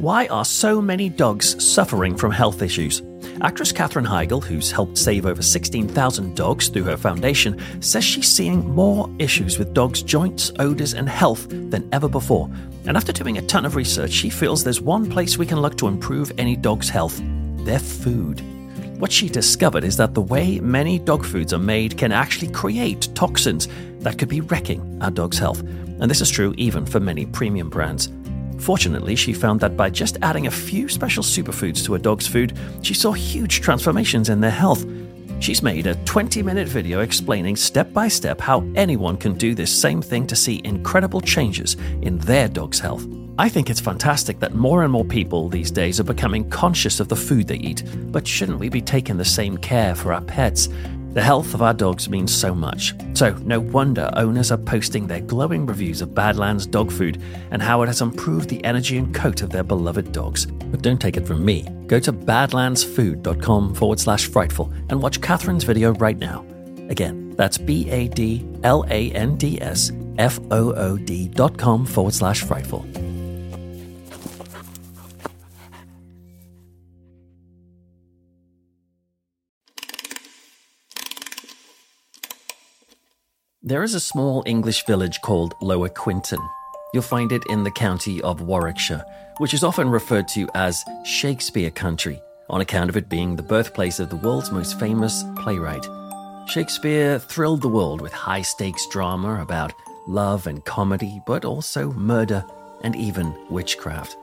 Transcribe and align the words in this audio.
Why 0.00 0.26
are 0.26 0.44
so 0.44 0.82
many 0.82 1.08
dogs 1.08 1.64
suffering 1.64 2.16
from 2.16 2.30
health 2.30 2.60
issues? 2.60 3.00
Actress 3.40 3.72
Katherine 3.72 4.04
Heigl, 4.04 4.44
who's 4.44 4.70
helped 4.70 4.98
save 4.98 5.24
over 5.24 5.40
16,000 5.40 6.36
dogs 6.36 6.68
through 6.68 6.82
her 6.82 6.98
foundation, 6.98 7.58
says 7.80 8.04
she's 8.04 8.28
seeing 8.28 8.68
more 8.74 9.08
issues 9.18 9.58
with 9.58 9.72
dogs' 9.72 10.02
joints, 10.02 10.52
odours, 10.58 10.92
and 10.92 11.08
health 11.08 11.48
than 11.48 11.88
ever 11.92 12.10
before. 12.10 12.50
And 12.84 12.94
after 12.94 13.10
doing 13.10 13.38
a 13.38 13.46
ton 13.46 13.64
of 13.64 13.74
research, 13.74 14.10
she 14.10 14.28
feels 14.28 14.62
there's 14.62 14.82
one 14.82 15.08
place 15.08 15.38
we 15.38 15.46
can 15.46 15.62
look 15.62 15.78
to 15.78 15.88
improve 15.88 16.30
any 16.36 16.56
dog's 16.56 16.90
health 16.90 17.18
their 17.64 17.78
food. 17.78 18.42
What 19.00 19.10
she 19.10 19.30
discovered 19.30 19.82
is 19.82 19.96
that 19.96 20.12
the 20.12 20.20
way 20.20 20.60
many 20.60 20.98
dog 20.98 21.24
foods 21.24 21.54
are 21.54 21.58
made 21.58 21.96
can 21.96 22.12
actually 22.12 22.52
create 22.52 23.08
toxins 23.14 23.66
that 24.00 24.18
could 24.18 24.28
be 24.28 24.42
wrecking 24.42 25.02
our 25.02 25.10
dog's 25.10 25.38
health. 25.38 25.60
And 25.60 26.10
this 26.10 26.20
is 26.20 26.30
true 26.30 26.54
even 26.58 26.84
for 26.84 27.00
many 27.00 27.24
premium 27.24 27.70
brands. 27.70 28.10
Fortunately, 28.58 29.16
she 29.16 29.32
found 29.32 29.60
that 29.60 29.76
by 29.76 29.90
just 29.90 30.18
adding 30.22 30.46
a 30.46 30.50
few 30.50 30.88
special 30.88 31.22
superfoods 31.22 31.84
to 31.84 31.94
a 31.94 31.98
dog's 31.98 32.26
food, 32.26 32.56
she 32.82 32.94
saw 32.94 33.12
huge 33.12 33.60
transformations 33.60 34.28
in 34.28 34.40
their 34.40 34.50
health. 34.50 34.84
She's 35.38 35.62
made 35.62 35.86
a 35.86 35.94
20 36.06 36.42
minute 36.42 36.66
video 36.66 37.00
explaining 37.00 37.56
step 37.56 37.92
by 37.92 38.08
step 38.08 38.40
how 38.40 38.64
anyone 38.74 39.16
can 39.16 39.34
do 39.34 39.54
this 39.54 39.70
same 39.70 40.00
thing 40.00 40.26
to 40.28 40.36
see 40.36 40.62
incredible 40.64 41.20
changes 41.20 41.76
in 42.02 42.18
their 42.18 42.48
dog's 42.48 42.78
health. 42.78 43.06
I 43.38 43.50
think 43.50 43.68
it's 43.68 43.80
fantastic 43.80 44.40
that 44.40 44.54
more 44.54 44.82
and 44.82 44.90
more 44.90 45.04
people 45.04 45.50
these 45.50 45.70
days 45.70 46.00
are 46.00 46.04
becoming 46.04 46.48
conscious 46.48 47.00
of 47.00 47.08
the 47.08 47.16
food 47.16 47.46
they 47.46 47.56
eat, 47.56 47.84
but 48.10 48.26
shouldn't 48.26 48.58
we 48.58 48.70
be 48.70 48.80
taking 48.80 49.18
the 49.18 49.26
same 49.26 49.58
care 49.58 49.94
for 49.94 50.14
our 50.14 50.22
pets? 50.22 50.70
The 51.16 51.22
health 51.22 51.54
of 51.54 51.62
our 51.62 51.72
dogs 51.72 52.10
means 52.10 52.30
so 52.30 52.54
much. 52.54 52.94
So, 53.14 53.32
no 53.36 53.58
wonder 53.58 54.10
owners 54.16 54.52
are 54.52 54.58
posting 54.58 55.06
their 55.06 55.22
glowing 55.22 55.64
reviews 55.64 56.02
of 56.02 56.14
Badlands 56.14 56.66
dog 56.66 56.92
food 56.92 57.22
and 57.50 57.62
how 57.62 57.80
it 57.80 57.86
has 57.86 58.02
improved 58.02 58.50
the 58.50 58.62
energy 58.66 58.98
and 58.98 59.14
coat 59.14 59.40
of 59.40 59.48
their 59.48 59.62
beloved 59.62 60.12
dogs. 60.12 60.44
But 60.44 60.82
don't 60.82 61.00
take 61.00 61.16
it 61.16 61.26
from 61.26 61.42
me. 61.42 61.66
Go 61.86 61.98
to 62.00 62.12
badlandsfood.com 62.12 63.74
forward 63.74 63.98
slash 63.98 64.26
frightful 64.26 64.70
and 64.90 65.00
watch 65.00 65.22
Katherine's 65.22 65.64
video 65.64 65.94
right 65.94 66.18
now. 66.18 66.44
Again, 66.90 67.30
that's 67.30 67.56
B 67.56 67.88
A 67.88 68.08
D 68.08 68.46
L 68.62 68.84
A 68.90 69.10
N 69.12 69.36
D 69.36 69.58
S 69.62 69.92
F 70.18 70.38
O 70.50 70.74
O 70.74 70.98
D 70.98 71.28
dot 71.28 71.56
com 71.56 71.86
forward 71.86 72.12
slash 72.12 72.42
frightful. 72.42 72.84
There 83.66 83.82
is 83.82 83.96
a 83.96 84.00
small 84.00 84.44
English 84.46 84.86
village 84.86 85.20
called 85.22 85.56
Lower 85.60 85.88
Quinton. 85.88 86.38
You'll 86.94 87.02
find 87.02 87.32
it 87.32 87.42
in 87.46 87.64
the 87.64 87.70
county 87.72 88.22
of 88.22 88.40
Warwickshire, 88.40 89.04
which 89.38 89.54
is 89.54 89.64
often 89.64 89.88
referred 89.88 90.28
to 90.28 90.48
as 90.54 90.84
Shakespeare 91.04 91.72
Country, 91.72 92.22
on 92.48 92.60
account 92.60 92.90
of 92.90 92.96
it 92.96 93.08
being 93.08 93.34
the 93.34 93.42
birthplace 93.42 93.98
of 93.98 94.08
the 94.08 94.18
world's 94.18 94.52
most 94.52 94.78
famous 94.78 95.24
playwright. 95.38 95.84
Shakespeare 96.46 97.18
thrilled 97.18 97.60
the 97.60 97.68
world 97.68 98.00
with 98.00 98.12
high 98.12 98.42
stakes 98.42 98.86
drama 98.86 99.42
about 99.42 99.72
love 100.06 100.46
and 100.46 100.64
comedy, 100.64 101.20
but 101.26 101.44
also 101.44 101.90
murder 101.94 102.44
and 102.82 102.94
even 102.94 103.34
witchcraft. 103.50 104.16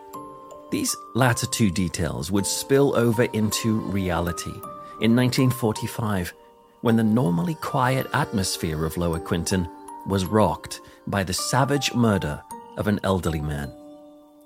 These 0.72 0.96
latter 1.16 1.48
two 1.48 1.70
details 1.70 2.32
would 2.32 2.46
spill 2.46 2.96
over 2.96 3.24
into 3.34 3.82
reality 3.82 4.56
in 5.02 5.14
1945 5.18 6.34
when 6.84 6.98
the 6.98 7.04
normally 7.04 7.56
quiet 7.56 8.06
atmosphere 8.14 8.84
of 8.84 8.98
Lower 8.98 9.18
Quinton 9.20 9.70
was 10.06 10.26
rocked 10.26 10.82
by 11.08 11.24
the 11.24 11.34
savage 11.34 11.94
murder 11.94 12.42
of 12.78 12.88
an 12.88 13.00
elderly 13.04 13.40
man. 13.40 13.72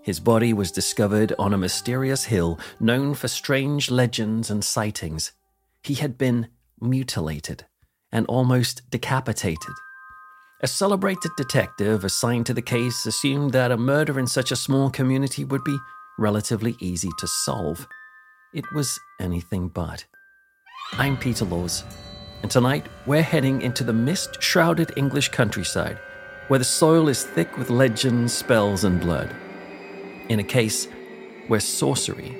His 0.03 0.19
body 0.19 0.53
was 0.53 0.71
discovered 0.71 1.33
on 1.39 1.55
a 1.55 1.57
mysterious 1.57 2.25
hill 2.25 2.59
known 2.79 3.15
for 3.15 3.27
strange 3.27 3.89
legends 3.89 4.51
and 4.51 4.63
sightings. 4.63 5.31
He 5.81 5.95
had 5.95 6.15
been 6.15 6.49
mutilated 6.79 7.65
and 8.11 8.27
almost 8.27 8.87
decapitated. 8.91 9.73
A 10.61 10.67
celebrated 10.67 11.31
detective 11.37 12.03
assigned 12.03 12.45
to 12.45 12.53
the 12.53 12.61
case 12.61 13.07
assumed 13.07 13.51
that 13.53 13.71
a 13.71 13.77
murder 13.77 14.19
in 14.19 14.27
such 14.27 14.51
a 14.51 14.55
small 14.55 14.91
community 14.91 15.43
would 15.43 15.63
be 15.63 15.77
relatively 16.19 16.75
easy 16.79 17.09
to 17.17 17.27
solve. 17.27 17.87
It 18.53 18.65
was 18.75 18.99
anything 19.19 19.69
but. 19.69 20.05
I'm 20.93 21.17
Peter 21.17 21.43
Laws, 21.43 21.83
and 22.41 22.51
tonight 22.51 22.87
we're 23.05 23.21
heading 23.21 23.61
into 23.61 23.83
the 23.83 23.93
mist 23.93 24.41
shrouded 24.41 24.91
English 24.95 25.29
countryside, 25.29 25.97
where 26.47 26.59
the 26.59 26.65
soil 26.65 27.09
is 27.09 27.23
thick 27.23 27.57
with 27.57 27.69
legends, 27.69 28.33
spells, 28.33 28.83
and 28.83 28.99
blood. 29.01 29.35
In 30.29 30.39
a 30.39 30.43
case 30.43 30.87
where 31.47 31.59
sorcery 31.59 32.35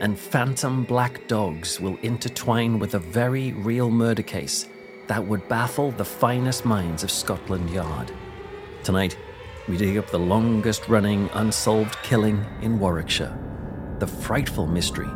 and 0.00 0.18
phantom 0.18 0.84
black 0.84 1.26
dogs 1.28 1.80
will 1.80 1.96
intertwine 2.02 2.78
with 2.78 2.94
a 2.94 2.98
very 2.98 3.52
real 3.52 3.90
murder 3.90 4.22
case 4.22 4.68
that 5.06 5.24
would 5.26 5.48
baffle 5.48 5.90
the 5.92 6.04
finest 6.04 6.64
minds 6.64 7.02
of 7.02 7.10
Scotland 7.10 7.70
Yard. 7.70 8.10
Tonight, 8.82 9.16
we 9.68 9.76
dig 9.76 9.96
up 9.96 10.10
the 10.10 10.18
longest 10.18 10.88
running 10.88 11.28
unsolved 11.34 11.96
killing 12.02 12.44
in 12.62 12.78
Warwickshire 12.78 13.40
the 14.00 14.06
frightful 14.06 14.66
mystery 14.66 15.08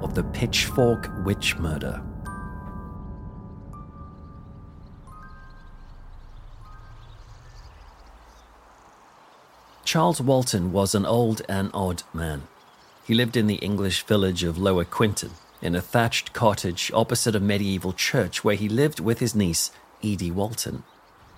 of 0.00 0.14
the 0.14 0.24
Pitchfork 0.24 1.10
Witch 1.24 1.58
Murder. 1.58 2.02
Charles 9.96 10.20
Walton 10.20 10.72
was 10.72 10.94
an 10.94 11.06
old 11.06 11.40
and 11.48 11.70
odd 11.72 12.02
man. 12.12 12.42
He 13.06 13.14
lived 13.14 13.34
in 13.34 13.46
the 13.46 13.54
English 13.54 14.02
village 14.02 14.44
of 14.44 14.58
Lower 14.58 14.84
Quinton, 14.84 15.30
in 15.62 15.74
a 15.74 15.80
thatched 15.80 16.34
cottage 16.34 16.90
opposite 16.92 17.34
a 17.34 17.40
medieval 17.40 17.94
church 17.94 18.44
where 18.44 18.56
he 18.56 18.68
lived 18.68 19.00
with 19.00 19.20
his 19.20 19.34
niece, 19.34 19.70
Edie 20.04 20.30
Walton. 20.30 20.82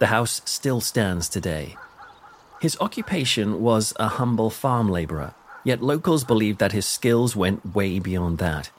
The 0.01 0.09
house 0.09 0.43
still 0.45 0.81
stands 0.81 1.29
today. 1.29 1.77
His 2.61 2.77
occupation 2.81 3.63
was 3.63 3.93
a 3.95 4.09
humble 4.09 4.51
farm 4.51 4.91
labourer, 4.91 5.35
yet 5.63 5.81
locals 5.81 6.25
believed 6.25 6.59
that 6.59 6.73
his 6.73 6.85
skills 6.85 7.37
went 7.37 7.77
way 7.77 8.01
beyond 8.01 8.39
that. 8.39 8.71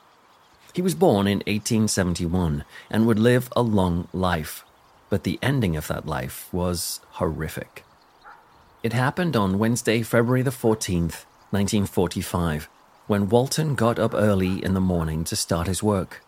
He 0.73 0.81
was 0.81 0.93
born 0.93 1.25
in 1.25 1.37
1871 1.47 2.65
and 2.89 3.07
would 3.07 3.17
live 3.17 3.47
a 3.55 3.61
long 3.61 4.09
life, 4.11 4.65
but 5.09 5.23
the 5.23 5.39
ending 5.41 5.77
of 5.77 5.87
that 5.87 6.05
life 6.05 6.49
was 6.51 6.99
horrific. 7.11 7.85
It 8.81 8.93
happened 8.93 9.35
on 9.35 9.59
Wednesday, 9.59 10.03
February 10.03 10.41
the 10.41 10.51
14th, 10.51 11.25
1945, 11.51 12.69
when 13.07 13.27
Walton 13.27 13.75
got 13.75 13.99
up 13.99 14.13
early 14.13 14.63
in 14.63 14.73
the 14.73 14.79
morning 14.79 15.25
to 15.25 15.35
start 15.35 15.67
his 15.67 15.83
work. 15.83 16.23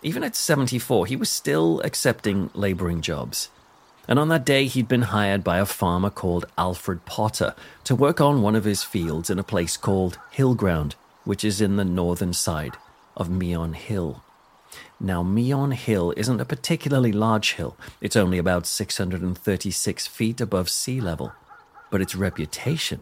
Even 0.00 0.22
at 0.22 0.36
74, 0.36 1.06
he 1.06 1.16
was 1.16 1.28
still 1.28 1.80
accepting 1.80 2.50
laboring 2.54 3.00
jobs. 3.00 3.48
And 4.06 4.20
on 4.20 4.28
that 4.28 4.46
day, 4.46 4.66
he'd 4.66 4.86
been 4.86 5.10
hired 5.10 5.42
by 5.42 5.58
a 5.58 5.66
farmer 5.66 6.10
called 6.10 6.46
Alfred 6.56 7.06
Potter 7.06 7.56
to 7.82 7.96
work 7.96 8.20
on 8.20 8.40
one 8.40 8.54
of 8.54 8.62
his 8.62 8.84
fields 8.84 9.28
in 9.28 9.40
a 9.40 9.42
place 9.42 9.76
called 9.76 10.16
Hillground, 10.32 10.92
which 11.24 11.44
is 11.44 11.60
in 11.60 11.74
the 11.74 11.84
northern 11.84 12.32
side 12.32 12.76
of 13.16 13.28
Meon 13.28 13.72
Hill. 13.72 14.22
Now, 15.00 15.24
Meon 15.24 15.72
Hill 15.72 16.14
isn't 16.16 16.40
a 16.40 16.44
particularly 16.44 17.10
large 17.10 17.54
hill, 17.54 17.76
it's 18.00 18.14
only 18.14 18.38
about 18.38 18.64
636 18.64 20.06
feet 20.06 20.40
above 20.40 20.70
sea 20.70 21.00
level 21.00 21.32
but 21.90 22.00
its 22.00 22.14
reputation, 22.14 23.00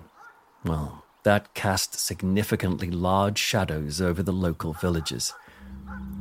well, 0.64 1.04
that 1.22 1.52
cast 1.54 1.98
significantly 1.98 2.90
large 2.90 3.38
shadows 3.38 4.00
over 4.00 4.22
the 4.22 4.32
local 4.32 4.72
villages. 4.72 5.34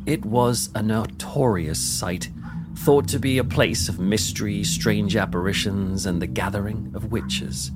It 0.06 0.26
was 0.26 0.70
a 0.76 0.82
notorious 0.82 1.80
site, 1.80 2.30
thought 2.76 3.08
to 3.10 3.20
be 3.20 3.38
a 3.38 3.44
place 3.44 3.90
of 3.90 4.00
mystery, 4.00 4.64
strange 4.64 5.16
apparitions, 5.16 6.06
and 6.06 6.22
the 6.22 6.28
gathering 6.28 6.92
of 6.94 7.12
witches. 7.12 7.72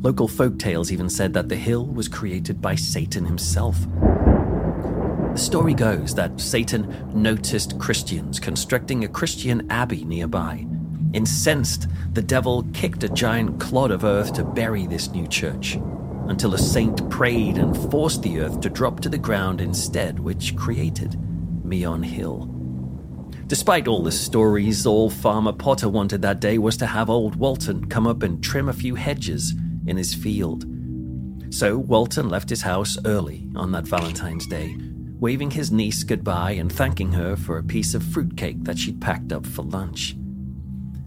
Local 0.00 0.28
folk 0.28 0.58
tales 0.58 0.92
even 0.92 1.08
said 1.08 1.32
that 1.34 1.48
the 1.48 1.56
hill 1.56 1.86
was 1.86 2.08
created 2.08 2.60
by 2.60 2.74
Satan 2.74 3.24
himself. 3.24 3.78
The 5.32 5.38
story 5.38 5.74
goes 5.74 6.14
that 6.14 6.40
Satan 6.40 7.10
noticed 7.14 7.78
Christians 7.78 8.38
constructing 8.38 9.04
a 9.04 9.08
Christian 9.08 9.70
abbey 9.70 10.04
nearby 10.04 10.66
Incensed, 11.12 11.88
the 12.12 12.22
devil 12.22 12.66
kicked 12.72 13.04
a 13.04 13.08
giant 13.08 13.60
clod 13.60 13.90
of 13.90 14.04
earth 14.04 14.32
to 14.34 14.44
bury 14.44 14.86
this 14.86 15.10
new 15.10 15.26
church. 15.26 15.78
until 16.28 16.54
a 16.54 16.58
saint 16.58 17.08
prayed 17.10 17.58
and 17.58 17.76
forced 17.90 18.22
the 18.22 18.40
earth 18.40 18.60
to 18.60 18.70
drop 18.70 19.00
to 19.00 19.08
the 19.08 19.18
ground 19.18 19.60
instead, 19.60 20.18
which 20.18 20.56
created 20.56 21.18
Meon 21.64 22.02
Hill. 22.02 22.48
Despite 23.46 23.88
all 23.88 24.02
the 24.02 24.12
stories, 24.12 24.86
all 24.86 25.10
Farmer 25.10 25.52
Potter 25.52 25.88
wanted 25.88 26.22
that 26.22 26.40
day 26.40 26.58
was 26.58 26.76
to 26.78 26.86
have 26.86 27.10
old 27.10 27.36
Walton 27.36 27.86
come 27.86 28.06
up 28.06 28.22
and 28.22 28.42
trim 28.42 28.68
a 28.68 28.72
few 28.72 28.94
hedges 28.94 29.52
in 29.86 29.96
his 29.96 30.14
field. 30.14 30.64
So 31.50 31.76
Walton 31.76 32.30
left 32.30 32.48
his 32.48 32.62
house 32.62 32.96
early 33.04 33.46
on 33.54 33.72
that 33.72 33.84
Valentine's 33.86 34.46
Day, 34.46 34.74
waving 35.20 35.50
his 35.50 35.70
niece 35.70 36.02
goodbye 36.02 36.52
and 36.52 36.72
thanking 36.72 37.12
her 37.12 37.36
for 37.36 37.58
a 37.58 37.62
piece 37.62 37.94
of 37.94 38.02
fruitcake 38.02 38.64
that 38.64 38.78
she'd 38.78 39.02
packed 39.02 39.32
up 39.32 39.44
for 39.44 39.62
lunch. 39.62 40.16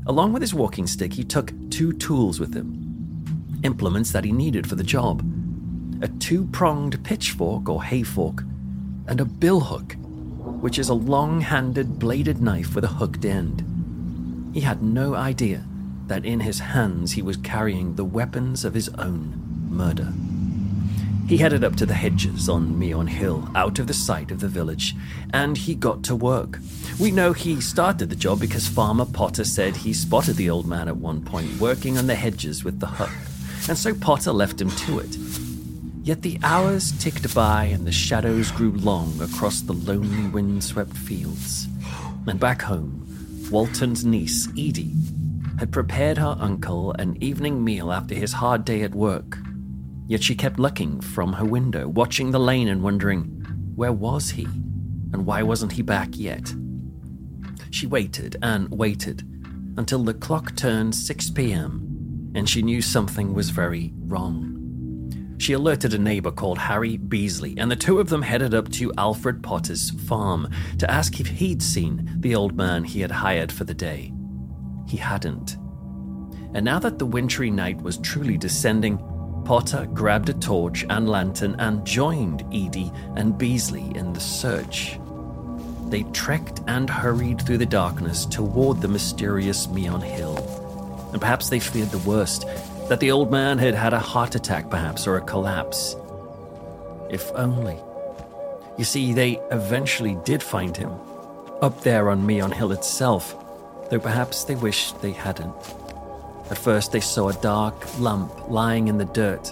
Along 0.07 0.33
with 0.33 0.41
his 0.41 0.53
walking 0.53 0.85
stick, 0.87 1.13
he 1.13 1.23
took 1.23 1.51
two 1.69 1.93
tools 1.93 2.39
with 2.39 2.53
him 2.53 2.81
implements 3.63 4.11
that 4.11 4.23
he 4.23 4.31
needed 4.31 4.67
for 4.67 4.75
the 4.75 4.83
job 4.83 5.23
a 6.01 6.07
two 6.19 6.45
pronged 6.47 7.03
pitchfork 7.03 7.69
or 7.69 7.81
hayfork, 7.81 8.41
and 9.07 9.21
a 9.21 9.25
billhook, 9.25 9.95
which 10.61 10.77
is 10.77 10.89
a 10.89 10.93
long 10.93 11.41
handed 11.41 11.97
bladed 11.97 12.41
knife 12.41 12.75
with 12.75 12.83
a 12.83 12.89
hooked 12.89 13.25
end. 13.25 13.63
He 14.53 14.61
had 14.61 14.83
no 14.83 15.15
idea 15.15 15.65
that 16.07 16.25
in 16.25 16.41
his 16.41 16.59
hands 16.59 17.13
he 17.13 17.21
was 17.21 17.37
carrying 17.37 17.95
the 17.95 18.05
weapons 18.05 18.65
of 18.65 18.73
his 18.73 18.89
own 18.89 19.41
murder. 19.69 20.13
He 21.27 21.37
headed 21.37 21.63
up 21.63 21.75
to 21.77 21.87
the 21.87 21.93
hedges 21.95 22.47
on 22.47 22.77
Meon 22.77 23.07
Hill, 23.07 23.49
out 23.55 23.79
of 23.79 23.87
the 23.87 23.95
sight 23.95 24.29
of 24.29 24.41
the 24.41 24.47
village, 24.47 24.95
and 25.33 25.57
he 25.57 25.73
got 25.73 26.03
to 26.03 26.15
work. 26.15 26.59
We 26.99 27.09
know 27.09 27.33
he 27.33 27.61
started 27.61 28.11
the 28.11 28.15
job 28.15 28.39
because 28.39 28.67
Farmer 28.67 29.05
Potter 29.05 29.43
said 29.43 29.75
he 29.75 29.91
spotted 29.91 30.35
the 30.35 30.51
old 30.51 30.67
man 30.67 30.87
at 30.87 30.97
one 30.97 31.23
point 31.23 31.59
working 31.59 31.97
on 31.97 32.05
the 32.05 32.13
hedges 32.13 32.63
with 32.63 32.79
the 32.79 32.85
hook, 32.85 33.09
and 33.67 33.75
so 33.75 33.95
Potter 33.95 34.31
left 34.31 34.61
him 34.61 34.69
to 34.69 34.99
it. 34.99 35.17
Yet 36.03 36.21
the 36.21 36.39
hours 36.43 36.91
ticked 36.99 37.33
by 37.33 37.63
and 37.63 37.87
the 37.87 37.91
shadows 37.91 38.51
grew 38.51 38.73
long 38.73 39.19
across 39.19 39.61
the 39.61 39.73
lonely 39.73 40.29
windswept 40.29 40.95
fields. 40.95 41.67
And 42.27 42.39
back 42.39 42.61
home, 42.61 43.47
Walton's 43.49 44.05
niece, 44.05 44.47
Edie, 44.49 44.93
had 45.57 45.71
prepared 45.71 46.19
her 46.19 46.37
uncle 46.39 46.93
an 46.93 47.17
evening 47.19 47.63
meal 47.63 47.91
after 47.91 48.13
his 48.13 48.33
hard 48.33 48.63
day 48.63 48.83
at 48.83 48.93
work 48.93 49.39
Yet 50.07 50.23
she 50.23 50.35
kept 50.35 50.59
looking 50.59 51.01
from 51.01 51.33
her 51.33 51.45
window, 51.45 51.87
watching 51.87 52.31
the 52.31 52.39
lane 52.39 52.67
and 52.67 52.83
wondering, 52.83 53.45
where 53.75 53.93
was 53.93 54.29
he? 54.29 54.45
And 55.13 55.25
why 55.25 55.43
wasn't 55.43 55.73
he 55.73 55.81
back 55.81 56.09
yet? 56.13 56.53
She 57.71 57.87
waited 57.87 58.37
and 58.41 58.69
waited 58.69 59.23
until 59.77 60.03
the 60.03 60.13
clock 60.13 60.55
turned 60.55 60.95
6 60.95 61.29
p.m. 61.31 62.31
and 62.35 62.49
she 62.49 62.61
knew 62.61 62.81
something 62.81 63.33
was 63.33 63.49
very 63.49 63.93
wrong. 64.05 64.51
She 65.37 65.53
alerted 65.53 65.93
a 65.93 65.97
neighbor 65.97 66.31
called 66.31 66.57
Harry 66.57 66.95
Beasley, 66.95 67.55
and 67.57 67.69
the 67.69 67.75
two 67.75 67.99
of 67.99 68.07
them 68.07 68.21
headed 68.21 68.53
up 68.53 68.71
to 68.73 68.93
Alfred 68.97 69.43
Potter's 69.43 69.89
farm 70.07 70.49
to 70.79 70.89
ask 70.89 71.19
if 71.19 71.27
he'd 71.27 71.61
seen 71.61 72.09
the 72.19 72.35
old 72.35 72.55
man 72.55 72.85
he 72.85 73.01
had 73.01 73.11
hired 73.11 73.51
for 73.51 73.65
the 73.65 73.73
day. 73.73 74.13
He 74.87 74.95
hadn't. 74.95 75.57
And 76.53 76.63
now 76.63 76.79
that 76.79 76.99
the 76.99 77.05
wintry 77.05 77.51
night 77.51 77.81
was 77.81 77.97
truly 77.97 78.37
descending, 78.37 78.97
Potter 79.45 79.87
grabbed 79.93 80.29
a 80.29 80.33
torch 80.33 80.85
and 80.89 81.07
lantern 81.07 81.55
and 81.59 81.85
joined 81.85 82.41
Edie 82.51 82.91
and 83.15 83.37
Beasley 83.37 83.95
in 83.95 84.11
the 84.11 84.19
search. 84.19 84.99
They 85.89 86.01
trekked 86.13 86.61
and 86.65 86.89
hurried 86.89 87.41
through 87.43 87.59
the 87.59 87.65
darkness 87.67 88.25
toward 88.25 88.81
the 88.81 88.87
mysterious 88.87 89.67
Meon 89.69 90.01
Hill. 90.01 90.37
And 91.11 91.21
perhaps 91.21 91.49
they 91.49 91.59
feared 91.59 91.91
the 91.91 92.09
worst 92.09 92.47
that 92.89 92.99
the 92.99 93.11
old 93.11 93.31
man 93.31 93.59
had 93.59 93.75
had 93.75 93.93
a 93.93 93.99
heart 93.99 94.33
attack, 94.33 94.71
perhaps, 94.71 95.05
or 95.05 95.17
a 95.17 95.21
collapse. 95.21 95.95
If 97.11 97.31
only. 97.35 97.77
You 98.79 98.83
see, 98.83 99.13
they 99.13 99.39
eventually 99.51 100.17
did 100.25 100.41
find 100.41 100.75
him, 100.75 100.91
up 101.61 101.81
there 101.81 102.09
on 102.09 102.25
Meon 102.25 102.51
Hill 102.51 102.71
itself, 102.71 103.35
though 103.91 103.99
perhaps 103.99 104.43
they 104.43 104.55
wished 104.55 104.99
they 105.01 105.11
hadn't. 105.11 105.53
At 106.49 106.57
first, 106.57 106.91
they 106.91 106.99
saw 106.99 107.29
a 107.29 107.41
dark 107.41 107.99
lump 107.99 108.49
lying 108.49 108.87
in 108.87 108.97
the 108.97 109.05
dirt, 109.05 109.51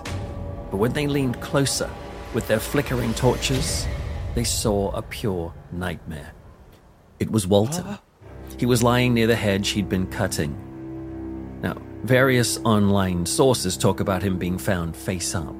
but 0.69 0.77
when 0.77 0.93
they 0.93 1.07
leaned 1.07 1.41
closer 1.41 1.89
with 2.33 2.47
their 2.47 2.59
flickering 2.59 3.13
torches, 3.15 3.87
they 4.35 4.43
saw 4.43 4.91
a 4.91 5.01
pure 5.01 5.53
nightmare. 5.71 6.33
It 7.19 7.31
was 7.31 7.47
Walton. 7.47 7.97
He 8.59 8.67
was 8.67 8.83
lying 8.83 9.15
near 9.15 9.25
the 9.25 9.35
hedge 9.35 9.69
he'd 9.69 9.89
been 9.89 10.05
cutting. 10.05 10.53
Now, 11.63 11.75
various 12.03 12.59
online 12.59 13.25
sources 13.25 13.75
talk 13.75 13.99
about 13.99 14.21
him 14.21 14.37
being 14.37 14.59
found 14.59 14.95
face 14.95 15.33
up, 15.33 15.55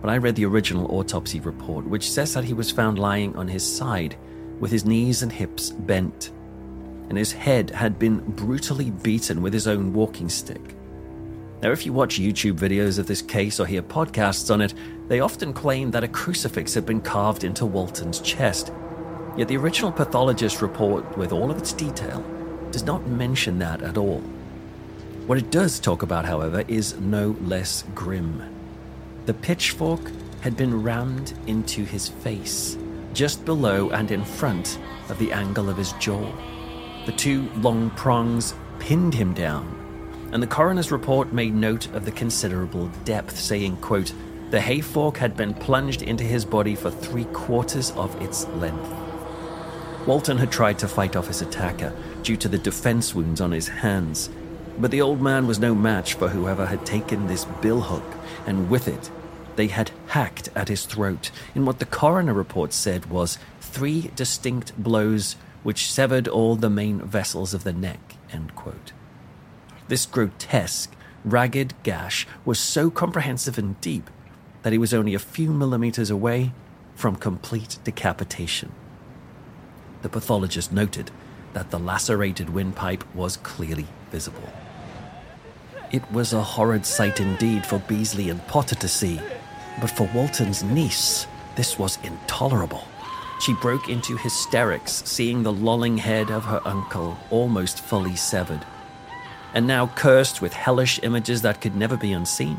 but 0.00 0.10
I 0.10 0.16
read 0.16 0.34
the 0.34 0.46
original 0.46 0.90
autopsy 0.90 1.38
report, 1.38 1.86
which 1.86 2.10
says 2.10 2.34
that 2.34 2.44
he 2.44 2.52
was 2.52 2.70
found 2.70 2.98
lying 2.98 3.36
on 3.36 3.46
his 3.46 3.64
side 3.64 4.16
with 4.58 4.72
his 4.72 4.84
knees 4.84 5.22
and 5.22 5.30
hips 5.30 5.70
bent 5.70 6.32
and 7.12 7.18
his 7.18 7.32
head 7.32 7.68
had 7.68 7.98
been 7.98 8.20
brutally 8.20 8.90
beaten 8.90 9.42
with 9.42 9.52
his 9.52 9.66
own 9.66 9.92
walking 9.92 10.30
stick. 10.30 10.74
Now, 11.60 11.70
if 11.70 11.84
you 11.84 11.92
watch 11.92 12.18
YouTube 12.18 12.54
videos 12.54 12.98
of 12.98 13.06
this 13.06 13.20
case 13.20 13.60
or 13.60 13.66
hear 13.66 13.82
podcasts 13.82 14.50
on 14.50 14.62
it, 14.62 14.72
they 15.08 15.20
often 15.20 15.52
claim 15.52 15.90
that 15.90 16.04
a 16.04 16.08
crucifix 16.08 16.72
had 16.72 16.86
been 16.86 17.02
carved 17.02 17.44
into 17.44 17.66
Walton's 17.66 18.18
chest. 18.20 18.72
Yet 19.36 19.48
the 19.48 19.58
original 19.58 19.92
pathologist 19.92 20.62
report, 20.62 21.18
with 21.18 21.32
all 21.32 21.50
of 21.50 21.58
its 21.58 21.74
detail, 21.74 22.24
does 22.70 22.84
not 22.84 23.06
mention 23.06 23.58
that 23.58 23.82
at 23.82 23.98
all. 23.98 24.20
What 25.26 25.36
it 25.36 25.50
does 25.50 25.78
talk 25.80 26.00
about, 26.02 26.24
however, 26.24 26.64
is 26.66 26.98
no 26.98 27.36
less 27.42 27.84
grim. 27.94 28.42
The 29.26 29.34
pitchfork 29.34 30.00
had 30.40 30.56
been 30.56 30.82
rammed 30.82 31.34
into 31.46 31.84
his 31.84 32.08
face, 32.08 32.78
just 33.12 33.44
below 33.44 33.90
and 33.90 34.10
in 34.10 34.24
front 34.24 34.78
of 35.10 35.18
the 35.18 35.30
angle 35.30 35.68
of 35.68 35.76
his 35.76 35.92
jaw. 36.00 36.32
The 37.04 37.12
two 37.12 37.50
long 37.56 37.90
prongs 37.90 38.54
pinned 38.78 39.14
him 39.14 39.34
down, 39.34 39.66
and 40.32 40.40
the 40.40 40.46
coroner's 40.46 40.92
report 40.92 41.32
made 41.32 41.52
note 41.52 41.92
of 41.94 42.04
the 42.04 42.12
considerable 42.12 42.86
depth, 43.04 43.36
saying, 43.36 43.78
quote, 43.78 44.12
the 44.50 44.60
hayfork 44.60 45.16
had 45.16 45.36
been 45.36 45.54
plunged 45.54 46.02
into 46.02 46.22
his 46.22 46.44
body 46.44 46.76
for 46.76 46.90
three 46.90 47.24
quarters 47.24 47.90
of 47.92 48.20
its 48.22 48.46
length. 48.48 48.94
Walton 50.06 50.38
had 50.38 50.52
tried 50.52 50.78
to 50.80 50.88
fight 50.88 51.16
off 51.16 51.26
his 51.26 51.42
attacker 51.42 51.92
due 52.22 52.36
to 52.36 52.48
the 52.48 52.58
defense 52.58 53.14
wounds 53.14 53.40
on 53.40 53.50
his 53.50 53.66
hands, 53.66 54.30
but 54.78 54.90
the 54.90 55.02
old 55.02 55.20
man 55.20 55.46
was 55.46 55.58
no 55.58 55.74
match 55.74 56.14
for 56.14 56.28
whoever 56.28 56.66
had 56.66 56.86
taken 56.86 57.26
this 57.26 57.46
billhook, 57.62 58.04
and 58.46 58.70
with 58.70 58.86
it, 58.86 59.10
they 59.56 59.66
had 59.66 59.90
hacked 60.06 60.50
at 60.54 60.68
his 60.68 60.86
throat 60.86 61.30
in 61.54 61.64
what 61.64 61.78
the 61.78 61.84
coroner 61.84 62.32
report 62.32 62.72
said 62.72 63.06
was 63.06 63.38
three 63.60 64.10
distinct 64.14 64.76
blows 64.76 65.36
which 65.62 65.90
severed 65.90 66.28
all 66.28 66.56
the 66.56 66.70
main 66.70 67.00
vessels 67.00 67.54
of 67.54 67.64
the 67.64 67.72
neck. 67.72 68.16
This 69.88 70.06
grotesque, 70.06 70.94
ragged 71.24 71.74
gash 71.82 72.26
was 72.44 72.58
so 72.58 72.90
comprehensive 72.90 73.58
and 73.58 73.80
deep 73.80 74.10
that 74.62 74.72
he 74.72 74.78
was 74.78 74.94
only 74.94 75.14
a 75.14 75.18
few 75.18 75.50
millimeters 75.50 76.10
away 76.10 76.52
from 76.94 77.16
complete 77.16 77.78
decapitation. 77.84 78.72
The 80.02 80.08
pathologist 80.08 80.72
noted 80.72 81.10
that 81.52 81.70
the 81.70 81.78
lacerated 81.78 82.50
windpipe 82.50 83.04
was 83.14 83.36
clearly 83.36 83.86
visible. 84.10 84.52
It 85.90 86.10
was 86.10 86.32
a 86.32 86.42
horrid 86.42 86.86
sight 86.86 87.20
indeed 87.20 87.66
for 87.66 87.78
Beasley 87.80 88.30
and 88.30 88.44
Potter 88.46 88.74
to 88.76 88.88
see, 88.88 89.20
but 89.80 89.90
for 89.90 90.08
Walton's 90.14 90.62
niece, 90.62 91.26
this 91.54 91.78
was 91.78 91.98
intolerable. 92.02 92.84
She 93.42 93.54
broke 93.54 93.88
into 93.88 94.16
hysterics, 94.16 95.02
seeing 95.04 95.42
the 95.42 95.52
lolling 95.52 95.98
head 95.98 96.30
of 96.30 96.44
her 96.44 96.60
uncle 96.64 97.18
almost 97.28 97.80
fully 97.80 98.14
severed. 98.14 98.64
And 99.52 99.66
now, 99.66 99.88
cursed 99.88 100.40
with 100.40 100.52
hellish 100.52 101.00
images 101.02 101.42
that 101.42 101.60
could 101.60 101.74
never 101.74 101.96
be 101.96 102.12
unseen, 102.12 102.56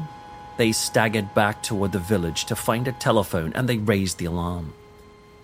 they 0.57 0.73
staggered 0.73 1.33
back 1.33 1.63
toward 1.63 1.93
the 1.93 1.99
village 1.99 2.43
to 2.45 2.55
find 2.57 2.85
a 2.89 2.91
telephone 2.91 3.53
and 3.53 3.69
they 3.69 3.77
raised 3.77 4.17
the 4.17 4.25
alarm. 4.25 4.73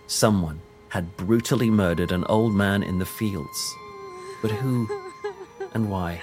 Someone 0.08 0.60
had 0.90 1.16
brutally 1.16 1.70
murdered 1.70 2.12
an 2.12 2.26
old 2.26 2.54
man 2.54 2.84
in 2.84 3.00
the 3.00 3.06
fields. 3.06 3.76
But 4.42 4.52
who 4.52 4.90
and 5.74 5.90
why? 5.90 6.20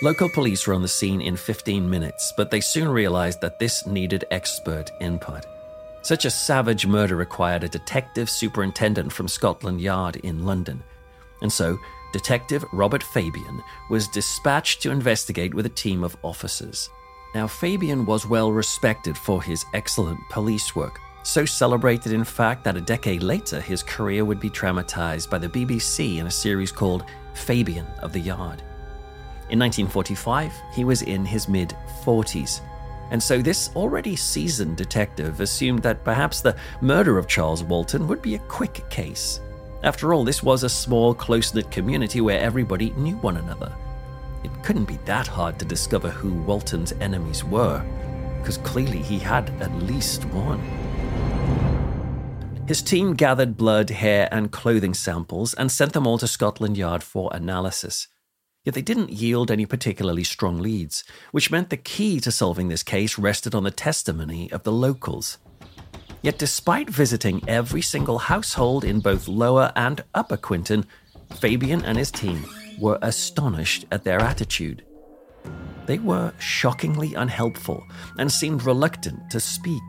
Local 0.00 0.28
police 0.28 0.64
were 0.64 0.74
on 0.74 0.82
the 0.82 0.86
scene 0.86 1.20
in 1.20 1.36
15 1.36 1.90
minutes, 1.90 2.32
but 2.36 2.52
they 2.52 2.60
soon 2.60 2.88
realized 2.88 3.40
that 3.40 3.58
this 3.58 3.84
needed 3.84 4.24
expert 4.30 4.92
input. 5.00 5.44
Such 6.02 6.24
a 6.24 6.30
savage 6.30 6.86
murder 6.86 7.16
required 7.16 7.64
a 7.64 7.68
detective 7.68 8.30
superintendent 8.30 9.12
from 9.12 9.26
Scotland 9.26 9.80
Yard 9.80 10.16
in 10.16 10.46
London. 10.46 10.84
And 11.42 11.52
so, 11.52 11.76
Detective 12.12 12.64
Robert 12.72 13.02
Fabian 13.02 13.60
was 13.90 14.06
dispatched 14.06 14.82
to 14.82 14.92
investigate 14.92 15.52
with 15.52 15.66
a 15.66 15.70
team 15.70 16.04
of 16.04 16.16
officers. 16.22 16.88
Now, 17.34 17.48
Fabian 17.48 18.06
was 18.06 18.24
well 18.24 18.52
respected 18.52 19.18
for 19.18 19.42
his 19.42 19.64
excellent 19.74 20.20
police 20.30 20.76
work, 20.76 21.00
So 21.24 21.44
celebrated, 21.44 22.12
in 22.12 22.24
fact, 22.24 22.62
that 22.64 22.76
a 22.76 22.80
decade 22.80 23.22
later 23.22 23.60
his 23.60 23.82
career 23.82 24.24
would 24.24 24.40
be 24.40 24.48
dramatized 24.48 25.28
by 25.28 25.38
the 25.38 25.48
BBC 25.48 26.18
in 26.18 26.26
a 26.26 26.30
series 26.30 26.72
called 26.72 27.04
Fabian 27.34 27.86
of 28.00 28.12
the 28.12 28.20
Yard. 28.20 28.62
In 29.50 29.58
1945, 29.58 30.52
he 30.72 30.84
was 30.84 31.02
in 31.02 31.24
his 31.24 31.48
mid 31.48 31.74
40s, 32.04 32.60
and 33.10 33.22
so 33.22 33.40
this 33.40 33.70
already 33.74 34.14
seasoned 34.14 34.76
detective 34.76 35.40
assumed 35.40 35.82
that 35.82 36.04
perhaps 36.04 36.42
the 36.42 36.56
murder 36.82 37.16
of 37.16 37.26
Charles 37.26 37.62
Walton 37.62 38.06
would 38.08 38.20
be 38.20 38.34
a 38.34 38.40
quick 38.40 38.88
case. 38.90 39.40
After 39.82 40.12
all, 40.12 40.24
this 40.24 40.42
was 40.42 40.64
a 40.64 40.68
small, 40.68 41.14
close 41.14 41.54
knit 41.54 41.70
community 41.70 42.20
where 42.20 42.40
everybody 42.40 42.90
knew 42.90 43.16
one 43.16 43.38
another. 43.38 43.72
It 44.44 44.50
couldn't 44.62 44.84
be 44.84 44.98
that 45.06 45.26
hard 45.26 45.58
to 45.58 45.64
discover 45.64 46.10
who 46.10 46.34
Walton's 46.42 46.92
enemies 47.00 47.42
were, 47.42 47.82
because 48.38 48.58
clearly 48.58 49.00
he 49.00 49.18
had 49.18 49.48
at 49.62 49.72
least 49.76 50.26
one. 50.26 50.60
His 52.66 52.82
team 52.82 53.14
gathered 53.14 53.56
blood, 53.56 53.88
hair, 53.88 54.28
and 54.30 54.52
clothing 54.52 54.92
samples 54.92 55.54
and 55.54 55.72
sent 55.72 55.94
them 55.94 56.06
all 56.06 56.18
to 56.18 56.26
Scotland 56.26 56.76
Yard 56.76 57.02
for 57.02 57.30
analysis. 57.32 58.08
Yet 58.68 58.74
they 58.74 58.82
didn't 58.82 59.14
yield 59.14 59.50
any 59.50 59.64
particularly 59.64 60.24
strong 60.24 60.58
leads, 60.58 61.02
which 61.30 61.50
meant 61.50 61.70
the 61.70 61.78
key 61.78 62.20
to 62.20 62.30
solving 62.30 62.68
this 62.68 62.82
case 62.82 63.16
rested 63.16 63.54
on 63.54 63.64
the 63.64 63.70
testimony 63.70 64.52
of 64.52 64.62
the 64.62 64.72
locals. 64.72 65.38
Yet, 66.20 66.36
despite 66.36 66.90
visiting 66.90 67.42
every 67.48 67.80
single 67.80 68.18
household 68.18 68.84
in 68.84 69.00
both 69.00 69.26
Lower 69.26 69.72
and 69.74 70.04
Upper 70.14 70.36
Quinton, 70.36 70.84
Fabian 71.36 71.82
and 71.82 71.96
his 71.96 72.10
team 72.10 72.44
were 72.78 72.98
astonished 73.00 73.86
at 73.90 74.04
their 74.04 74.20
attitude. 74.20 74.84
They 75.86 75.98
were 75.98 76.34
shockingly 76.38 77.14
unhelpful 77.14 77.82
and 78.18 78.30
seemed 78.30 78.64
reluctant 78.64 79.30
to 79.30 79.40
speak. 79.40 79.80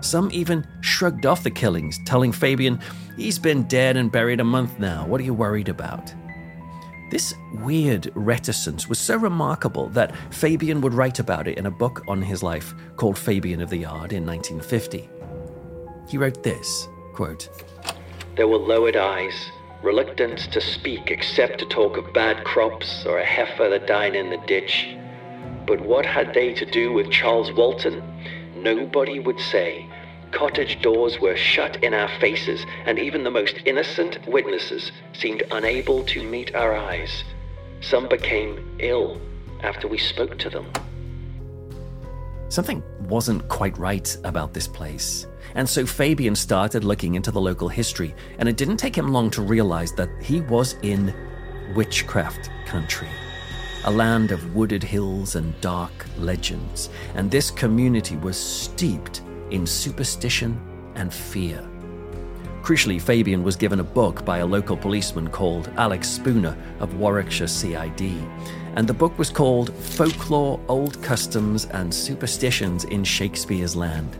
Some 0.00 0.28
even 0.32 0.66
shrugged 0.80 1.24
off 1.24 1.44
the 1.44 1.52
killings, 1.52 2.00
telling 2.04 2.32
Fabian, 2.32 2.80
He's 3.16 3.38
been 3.38 3.62
dead 3.68 3.96
and 3.96 4.10
buried 4.10 4.40
a 4.40 4.44
month 4.44 4.80
now. 4.80 5.06
What 5.06 5.20
are 5.20 5.24
you 5.24 5.34
worried 5.34 5.68
about? 5.68 6.12
This 7.12 7.34
weird 7.56 8.10
reticence 8.14 8.88
was 8.88 8.98
so 8.98 9.18
remarkable 9.18 9.90
that 9.90 10.16
Fabian 10.32 10.80
would 10.80 10.94
write 10.94 11.18
about 11.18 11.46
it 11.46 11.58
in 11.58 11.66
a 11.66 11.70
book 11.70 12.02
on 12.08 12.22
his 12.22 12.42
life 12.42 12.72
called 12.96 13.18
Fabian 13.18 13.60
of 13.60 13.68
the 13.68 13.76
Yard 13.76 14.14
in 14.14 14.24
1950. 14.24 15.10
He 16.08 16.16
wrote 16.16 16.42
this 16.42 16.88
quote, 17.12 17.50
There 18.36 18.48
were 18.48 18.56
lowered 18.56 18.96
eyes, 18.96 19.50
reluctance 19.82 20.46
to 20.46 20.60
speak 20.62 21.10
except 21.10 21.58
to 21.58 21.66
talk 21.66 21.98
of 21.98 22.14
bad 22.14 22.44
crops 22.44 23.04
or 23.04 23.18
a 23.18 23.26
heifer 23.26 23.68
that 23.68 23.86
died 23.86 24.14
in 24.14 24.30
the 24.30 24.42
ditch. 24.46 24.96
But 25.66 25.82
what 25.82 26.06
had 26.06 26.32
they 26.32 26.54
to 26.54 26.64
do 26.64 26.94
with 26.94 27.10
Charles 27.10 27.52
Walton? 27.52 28.02
Nobody 28.56 29.20
would 29.20 29.38
say. 29.38 29.86
Cottage 30.32 30.80
doors 30.82 31.20
were 31.20 31.36
shut 31.36 31.82
in 31.84 31.94
our 31.94 32.08
faces, 32.18 32.66
and 32.86 32.98
even 32.98 33.22
the 33.22 33.30
most 33.30 33.60
innocent 33.64 34.18
witnesses 34.26 34.90
seemed 35.12 35.42
unable 35.50 36.02
to 36.04 36.22
meet 36.22 36.54
our 36.54 36.74
eyes. 36.74 37.22
Some 37.80 38.08
became 38.08 38.76
ill 38.80 39.20
after 39.62 39.86
we 39.86 39.98
spoke 39.98 40.38
to 40.38 40.50
them. 40.50 40.66
Something 42.48 42.82
wasn't 43.08 43.46
quite 43.48 43.76
right 43.78 44.16
about 44.24 44.52
this 44.52 44.66
place. 44.66 45.26
And 45.54 45.68
so 45.68 45.84
Fabian 45.86 46.34
started 46.34 46.82
looking 46.82 47.14
into 47.14 47.30
the 47.30 47.40
local 47.40 47.68
history, 47.68 48.14
and 48.38 48.48
it 48.48 48.56
didn't 48.56 48.78
take 48.78 48.96
him 48.96 49.12
long 49.12 49.30
to 49.30 49.42
realize 49.42 49.92
that 49.92 50.08
he 50.22 50.40
was 50.40 50.76
in 50.82 51.14
witchcraft 51.74 52.50
country 52.66 53.08
a 53.84 53.90
land 53.90 54.30
of 54.30 54.54
wooded 54.54 54.82
hills 54.82 55.34
and 55.34 55.60
dark 55.60 56.06
legends, 56.16 56.88
and 57.16 57.30
this 57.30 57.50
community 57.50 58.16
was 58.16 58.36
steeped 58.36 59.22
in 59.52 59.66
superstition 59.66 60.60
and 60.94 61.12
fear. 61.12 61.68
Crucially, 62.62 63.00
Fabian 63.00 63.42
was 63.42 63.56
given 63.56 63.80
a 63.80 63.84
book 63.84 64.24
by 64.24 64.38
a 64.38 64.46
local 64.46 64.76
policeman 64.76 65.28
called 65.28 65.68
Alex 65.76 66.08
Spooner 66.08 66.56
of 66.78 66.94
Warwickshire 66.94 67.48
CID, 67.48 68.02
and 68.76 68.86
the 68.86 68.94
book 68.94 69.18
was 69.18 69.30
called 69.30 69.74
Folklore, 69.74 70.60
Old 70.68 71.02
Customs, 71.02 71.66
and 71.66 71.92
Superstitions 71.92 72.84
in 72.84 73.02
Shakespeare's 73.02 73.74
Land. 73.74 74.16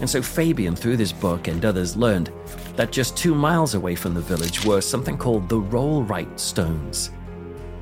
And 0.00 0.10
so 0.10 0.20
Fabian, 0.20 0.76
through 0.76 0.96
this 0.98 1.12
book 1.12 1.48
and 1.48 1.64
others, 1.64 1.96
learned 1.96 2.30
that 2.76 2.92
just 2.92 3.16
two 3.16 3.34
miles 3.34 3.74
away 3.74 3.94
from 3.94 4.12
the 4.12 4.20
village 4.20 4.64
were 4.64 4.80
something 4.80 5.16
called 5.16 5.48
the 5.48 5.60
Rollright 5.60 6.38
Stones. 6.38 7.10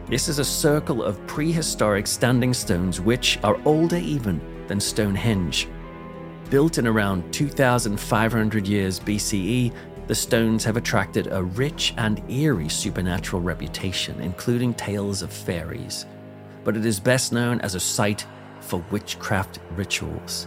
This 0.07 0.29
is 0.29 0.39
a 0.39 0.45
circle 0.45 1.03
of 1.03 1.25
prehistoric 1.27 2.07
standing 2.07 2.55
stones 2.55 3.01
which 3.01 3.39
are 3.43 3.61
older 3.65 3.97
even 3.97 4.41
than 4.69 4.79
Stonehenge. 4.79 5.69
Built 6.53 6.77
in 6.77 6.87
around 6.87 7.33
2,500 7.33 8.69
years 8.69 9.01
BCE, 9.01 9.73
the 10.07 10.15
stones 10.15 10.65
have 10.65 10.77
attracted 10.77 11.29
a 11.29 11.43
rich 11.43 11.95
and 11.97 12.23
eerie 12.31 12.69
supernatural 12.69 13.41
reputation, 13.41 14.21
including 14.21 14.75
tales 14.75 15.23
of 15.23 15.33
fairies. 15.33 16.05
But 16.63 16.77
it 16.77 16.85
is 16.85 17.01
best 17.01 17.33
known 17.33 17.63
as 17.63 17.75
a 17.75 17.81
site 17.81 18.27
for 18.61 18.85
witchcraft 18.91 19.61
rituals. 19.77 20.47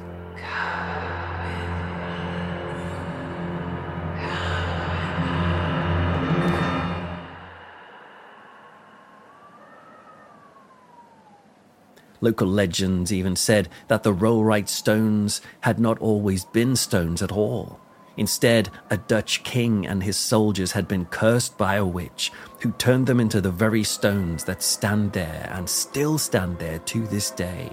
Local 12.22 12.48
legends 12.48 13.12
even 13.12 13.36
said 13.36 13.70
that 13.88 14.04
the 14.04 14.14
Rollright 14.14 14.70
stones 14.70 15.42
had 15.62 15.80
not 15.80 16.00
always 16.00 16.46
been 16.46 16.76
stones 16.76 17.22
at 17.22 17.32
all. 17.32 17.80
Instead, 18.18 18.70
a 18.90 18.98
Dutch 18.98 19.44
king 19.44 19.86
and 19.86 20.02
his 20.02 20.16
soldiers 20.16 20.72
had 20.72 20.88
been 20.88 21.06
cursed 21.06 21.58
by 21.58 21.76
a 21.76 21.86
witch 21.86 22.32
who 22.62 22.72
turned 22.74 23.08
them 23.08 23.20
into 23.20 23.42
the 23.42 23.52
very 23.52 23.84
stones 23.84 24.46
that 24.46 24.64
stand 24.64 25.12
there 25.12 25.50
and 25.54 25.70
still 25.70 26.18
stand 26.18 26.58
there 26.58 26.80
to 26.80 27.06
this 27.08 27.30
day. 27.32 27.72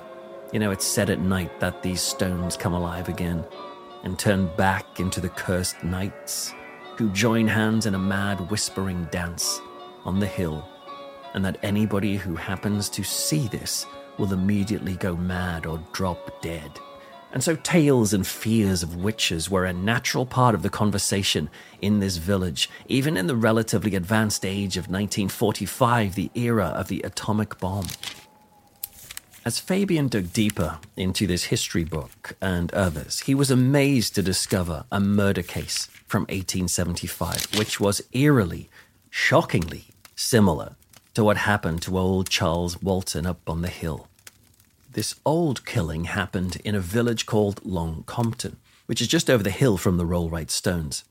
You 0.52 0.58
know, 0.58 0.72
it's 0.72 0.84
said 0.84 1.10
at 1.10 1.20
night 1.20 1.60
that 1.60 1.82
these 1.82 2.02
stones 2.02 2.56
come 2.56 2.74
alive 2.74 3.08
again 3.08 3.44
and 4.02 4.18
turn 4.18 4.50
back 4.56 4.98
into 4.98 5.20
the 5.20 5.28
cursed 5.28 5.82
knights 5.84 6.52
who 6.96 7.08
join 7.10 7.46
hands 7.46 7.86
in 7.86 7.94
a 7.94 7.98
mad 7.98 8.50
whispering 8.50 9.04
dance 9.12 9.60
on 10.04 10.18
the 10.18 10.26
hill, 10.26 10.68
and 11.34 11.44
that 11.44 11.58
anybody 11.62 12.16
who 12.16 12.34
happens 12.34 12.88
to 12.90 13.04
see 13.04 13.46
this 13.48 13.86
will 14.18 14.32
immediately 14.32 14.94
go 14.94 15.16
mad 15.16 15.66
or 15.66 15.82
drop 15.92 16.42
dead. 16.42 16.70
And 17.32 17.42
so 17.42 17.56
tales 17.56 18.12
and 18.12 18.26
fears 18.26 18.82
of 18.82 18.96
witches 18.96 19.48
were 19.48 19.64
a 19.64 19.72
natural 19.72 20.26
part 20.26 20.54
of 20.54 20.62
the 20.62 20.68
conversation 20.68 21.48
in 21.80 21.98
this 21.98 22.18
village, 22.18 22.68
even 22.88 23.16
in 23.16 23.26
the 23.26 23.36
relatively 23.36 23.94
advanced 23.94 24.44
age 24.44 24.76
of 24.76 24.84
1945, 24.84 26.14
the 26.14 26.30
era 26.34 26.66
of 26.66 26.88
the 26.88 27.00
atomic 27.02 27.58
bomb. 27.58 27.86
As 29.46 29.58
Fabian 29.58 30.08
dug 30.08 30.32
deeper 30.32 30.78
into 30.96 31.26
this 31.26 31.44
history 31.44 31.84
book 31.84 32.36
and 32.40 32.72
others, 32.74 33.20
he 33.20 33.34
was 33.34 33.50
amazed 33.50 34.14
to 34.14 34.22
discover 34.22 34.84
a 34.92 35.00
murder 35.00 35.42
case 35.42 35.86
from 36.06 36.22
1875, 36.24 37.58
which 37.58 37.80
was 37.80 38.02
eerily, 38.12 38.68
shockingly 39.10 39.86
similar 40.14 40.76
to 41.14 41.24
what 41.24 41.36
happened 41.36 41.82
to 41.82 41.98
old 41.98 42.28
Charles 42.28 42.80
Walton 42.82 43.26
up 43.26 43.48
on 43.48 43.62
the 43.62 43.68
hill. 43.68 44.08
This 44.90 45.14
old 45.24 45.64
killing 45.66 46.04
happened 46.04 46.56
in 46.64 46.74
a 46.74 46.80
village 46.80 47.26
called 47.26 47.64
Long 47.64 48.04
Compton, 48.06 48.56
which 48.86 49.00
is 49.00 49.08
just 49.08 49.30
over 49.30 49.42
the 49.42 49.50
hill 49.50 49.76
from 49.76 49.96
the 49.96 50.04
Rollright 50.04 50.50
Stones. 50.50 51.04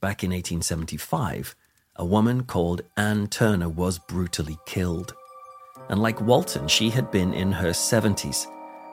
Back 0.00 0.24
in 0.24 0.30
1875, 0.30 1.54
a 1.96 2.04
woman 2.04 2.44
called 2.44 2.82
Anne 2.96 3.26
Turner 3.26 3.68
was 3.68 3.98
brutally 3.98 4.56
killed. 4.66 5.14
And 5.88 6.00
like 6.00 6.20
Walton, 6.20 6.68
she 6.68 6.90
had 6.90 7.10
been 7.10 7.34
in 7.34 7.52
her 7.52 7.70
70s. 7.70 8.46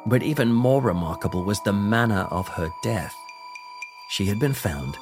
But 0.06 0.24
even 0.24 0.51
more 0.51 0.82
remarkable 0.82 1.44
was 1.44 1.62
the 1.62 1.74
manner 1.74 2.27
of 2.32 2.48
her 2.50 2.70
death. 2.84 3.16
She 4.10 4.25
had 4.25 4.39
been 4.39 4.54
found 4.54 4.98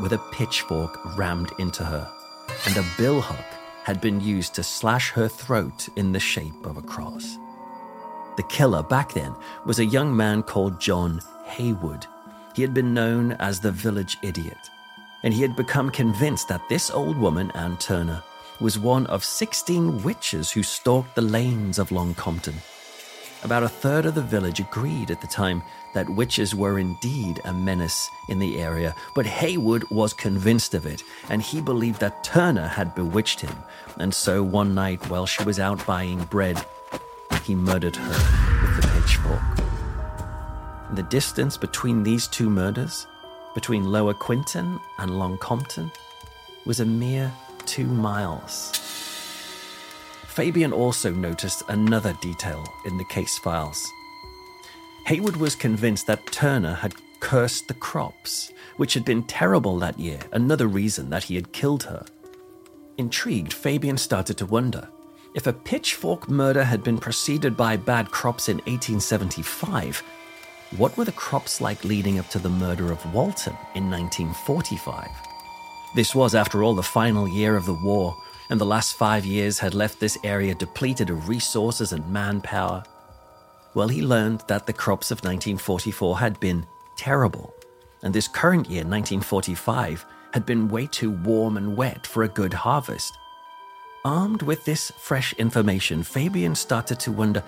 with 0.00 0.12
a 0.12 0.22
pitchfork 0.32 1.16
rammed 1.16 1.52
into 1.58 1.84
her, 1.84 2.10
and 2.66 2.76
a 2.76 2.82
billhook 2.96 3.57
had 3.88 4.02
been 4.02 4.20
used 4.20 4.54
to 4.54 4.62
slash 4.62 5.08
her 5.12 5.26
throat 5.26 5.88
in 5.96 6.12
the 6.12 6.20
shape 6.20 6.66
of 6.66 6.76
a 6.76 6.82
cross. 6.82 7.38
The 8.36 8.42
killer 8.42 8.82
back 8.82 9.14
then 9.14 9.34
was 9.64 9.78
a 9.78 9.86
young 9.86 10.14
man 10.14 10.42
called 10.42 10.78
John 10.78 11.22
Haywood. 11.46 12.04
He 12.54 12.60
had 12.60 12.74
been 12.74 12.92
known 12.92 13.32
as 13.40 13.60
the 13.60 13.72
village 13.72 14.18
idiot, 14.22 14.58
and 15.22 15.32
he 15.32 15.40
had 15.40 15.56
become 15.56 15.88
convinced 15.88 16.48
that 16.48 16.68
this 16.68 16.90
old 16.90 17.16
woman, 17.16 17.50
Anne 17.52 17.78
Turner, 17.78 18.22
was 18.60 18.78
one 18.78 19.06
of 19.06 19.24
16 19.24 20.02
witches 20.02 20.50
who 20.50 20.62
stalked 20.62 21.14
the 21.14 21.22
lanes 21.22 21.78
of 21.78 21.90
Long 21.90 22.12
Compton. 22.12 22.56
About 23.44 23.62
a 23.62 23.68
third 23.68 24.04
of 24.04 24.16
the 24.16 24.22
village 24.22 24.58
agreed 24.58 25.12
at 25.12 25.20
the 25.20 25.28
time 25.28 25.62
that 25.94 26.10
witches 26.10 26.54
were 26.54 26.78
indeed 26.78 27.40
a 27.44 27.52
menace 27.52 28.10
in 28.28 28.40
the 28.40 28.60
area, 28.60 28.94
but 29.14 29.26
Haywood 29.26 29.84
was 29.90 30.12
convinced 30.12 30.74
of 30.74 30.86
it, 30.86 31.04
and 31.30 31.40
he 31.40 31.60
believed 31.60 32.00
that 32.00 32.24
Turner 32.24 32.66
had 32.66 32.96
bewitched 32.96 33.40
him. 33.40 33.56
And 33.96 34.12
so 34.12 34.42
one 34.42 34.74
night, 34.74 35.08
while 35.08 35.24
she 35.24 35.44
was 35.44 35.60
out 35.60 35.86
buying 35.86 36.24
bread, 36.24 36.64
he 37.44 37.54
murdered 37.54 37.96
her 37.96 38.66
with 38.66 38.82
the 38.82 38.88
pitchfork. 38.88 39.40
The 40.94 41.04
distance 41.04 41.56
between 41.56 42.02
these 42.02 42.26
two 42.26 42.50
murders 42.50 43.06
between 43.54 43.90
Lower 43.90 44.14
Quinton 44.14 44.80
and 44.98 45.18
Long 45.18 45.38
Compton 45.38 45.90
was 46.64 46.80
a 46.80 46.84
mere 46.84 47.32
two 47.66 47.86
miles. 47.86 48.87
Fabian 50.38 50.72
also 50.72 51.10
noticed 51.10 51.64
another 51.66 52.16
detail 52.20 52.64
in 52.84 52.96
the 52.96 53.04
case 53.06 53.36
files. 53.38 53.92
Haywood 55.06 55.34
was 55.34 55.56
convinced 55.56 56.06
that 56.06 56.30
Turner 56.30 56.74
had 56.74 56.94
cursed 57.18 57.66
the 57.66 57.74
crops, 57.74 58.52
which 58.76 58.94
had 58.94 59.04
been 59.04 59.24
terrible 59.24 59.80
that 59.80 59.98
year, 59.98 60.20
another 60.30 60.68
reason 60.68 61.10
that 61.10 61.24
he 61.24 61.34
had 61.34 61.52
killed 61.52 61.82
her. 61.82 62.06
Intrigued, 62.98 63.52
Fabian 63.52 63.98
started 63.98 64.38
to 64.38 64.46
wonder 64.46 64.88
if 65.34 65.48
a 65.48 65.52
pitchfork 65.52 66.28
murder 66.28 66.62
had 66.62 66.84
been 66.84 66.98
preceded 66.98 67.56
by 67.56 67.76
bad 67.76 68.12
crops 68.12 68.48
in 68.48 68.58
1875, 68.58 70.04
what 70.76 70.96
were 70.96 71.04
the 71.04 71.10
crops 71.10 71.60
like 71.60 71.82
leading 71.82 72.20
up 72.20 72.28
to 72.28 72.38
the 72.38 72.48
murder 72.48 72.92
of 72.92 73.12
Walton 73.12 73.56
in 73.74 73.90
1945? 73.90 75.08
This 75.96 76.14
was, 76.14 76.36
after 76.36 76.62
all, 76.62 76.76
the 76.76 76.82
final 76.84 77.26
year 77.26 77.56
of 77.56 77.66
the 77.66 77.74
war, 77.74 78.16
and 78.50 78.60
the 78.60 78.66
last 78.66 78.94
five 78.94 79.24
years 79.24 79.58
had 79.58 79.74
left 79.74 80.00
this 80.00 80.18
area 80.24 80.54
depleted 80.54 81.10
of 81.10 81.28
resources 81.28 81.92
and 81.92 82.08
manpower. 82.10 82.82
Well, 83.74 83.88
he 83.88 84.02
learned 84.02 84.42
that 84.48 84.66
the 84.66 84.72
crops 84.72 85.10
of 85.10 85.18
1944 85.18 86.18
had 86.18 86.40
been 86.40 86.66
terrible, 86.96 87.54
and 88.02 88.14
this 88.14 88.28
current 88.28 88.68
year, 88.68 88.84
1945, 88.84 90.04
had 90.32 90.46
been 90.46 90.68
way 90.68 90.86
too 90.86 91.10
warm 91.10 91.56
and 91.56 91.76
wet 91.76 92.06
for 92.06 92.22
a 92.22 92.28
good 92.28 92.52
harvest. 92.52 93.16
Armed 94.04 94.42
with 94.42 94.64
this 94.64 94.90
fresh 94.98 95.32
information, 95.34 96.02
Fabian 96.02 96.54
started 96.54 96.98
to 97.00 97.12
wonder 97.12 97.42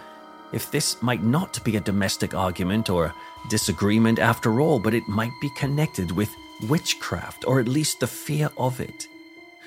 if 0.52 0.70
this 0.70 1.00
might 1.02 1.22
not 1.22 1.62
be 1.64 1.76
a 1.76 1.80
domestic 1.80 2.34
argument 2.34 2.90
or 2.90 3.06
a 3.06 3.14
disagreement 3.48 4.18
after 4.18 4.60
all, 4.60 4.78
but 4.78 4.94
it 4.94 5.08
might 5.08 5.32
be 5.40 5.50
connected 5.56 6.10
with 6.10 6.34
witchcraft, 6.68 7.44
or 7.46 7.60
at 7.60 7.68
least 7.68 8.00
the 8.00 8.06
fear 8.06 8.50
of 8.58 8.80
it. 8.80 9.06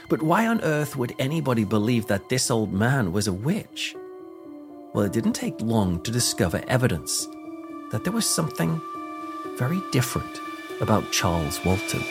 But 0.09 0.21
why 0.21 0.47
on 0.47 0.61
earth 0.61 0.95
would 0.95 1.15
anybody 1.17 1.63
believe 1.63 2.07
that 2.07 2.29
this 2.29 2.51
old 2.51 2.73
man 2.73 3.11
was 3.11 3.27
a 3.27 3.33
witch? 3.33 3.95
Well, 4.93 5.05
it 5.05 5.13
didn't 5.13 5.33
take 5.33 5.59
long 5.61 6.01
to 6.03 6.11
discover 6.11 6.61
evidence 6.67 7.25
that 7.91 8.03
there 8.03 8.13
was 8.13 8.25
something 8.25 8.81
very 9.57 9.81
different 9.91 10.39
about 10.81 11.11
Charles 11.11 11.63
Walton. 11.63 12.03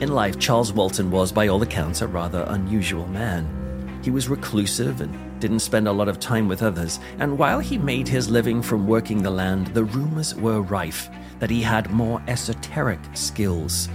In 0.00 0.08
life, 0.10 0.38
Charles 0.38 0.72
Walton 0.72 1.10
was, 1.10 1.32
by 1.32 1.48
all 1.48 1.62
accounts, 1.62 2.02
a 2.02 2.06
rather 2.06 2.44
unusual 2.48 3.06
man. 3.06 3.65
He 4.06 4.12
was 4.12 4.28
reclusive 4.28 5.00
and 5.00 5.40
didn't 5.40 5.58
spend 5.58 5.88
a 5.88 5.92
lot 5.92 6.06
of 6.06 6.20
time 6.20 6.46
with 6.46 6.62
others, 6.62 7.00
and 7.18 7.36
while 7.36 7.58
he 7.58 7.76
made 7.76 8.06
his 8.06 8.30
living 8.30 8.62
from 8.62 8.86
working 8.86 9.20
the 9.20 9.32
land, 9.32 9.66
the 9.74 9.82
rumors 9.82 10.32
were 10.32 10.60
rife 10.60 11.10
that 11.40 11.50
he 11.50 11.60
had 11.60 11.90
more 11.90 12.22
esoteric 12.28 13.00
skills. 13.14 13.88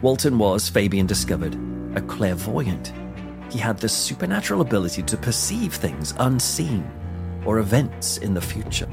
Walton 0.00 0.38
was, 0.38 0.70
Fabian 0.70 1.06
discovered, 1.06 1.58
a 1.94 2.00
clairvoyant. 2.00 2.94
He 3.50 3.58
had 3.58 3.76
the 3.76 3.86
supernatural 3.86 4.62
ability 4.62 5.02
to 5.02 5.18
perceive 5.18 5.74
things 5.74 6.14
unseen 6.16 6.90
or 7.44 7.58
events 7.58 8.16
in 8.16 8.32
the 8.32 8.40
future. 8.40 8.88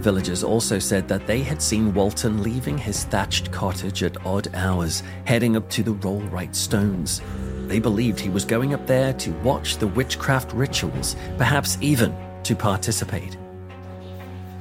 Villagers 0.00 0.44
also 0.44 0.78
said 0.78 1.08
that 1.08 1.26
they 1.26 1.40
had 1.40 1.62
seen 1.62 1.94
Walton 1.94 2.42
leaving 2.42 2.76
his 2.76 3.04
thatched 3.04 3.50
cottage 3.52 4.02
at 4.02 4.26
odd 4.26 4.54
hours, 4.54 5.02
heading 5.24 5.56
up 5.56 5.70
to 5.70 5.82
the 5.82 5.94
Rollright 5.94 6.54
Stones. 6.54 7.22
They 7.68 7.78
believed 7.78 8.18
he 8.18 8.30
was 8.30 8.46
going 8.46 8.72
up 8.72 8.86
there 8.86 9.12
to 9.12 9.30
watch 9.42 9.76
the 9.76 9.86
witchcraft 9.86 10.54
rituals, 10.54 11.16
perhaps 11.36 11.76
even 11.82 12.16
to 12.44 12.56
participate. 12.56 13.36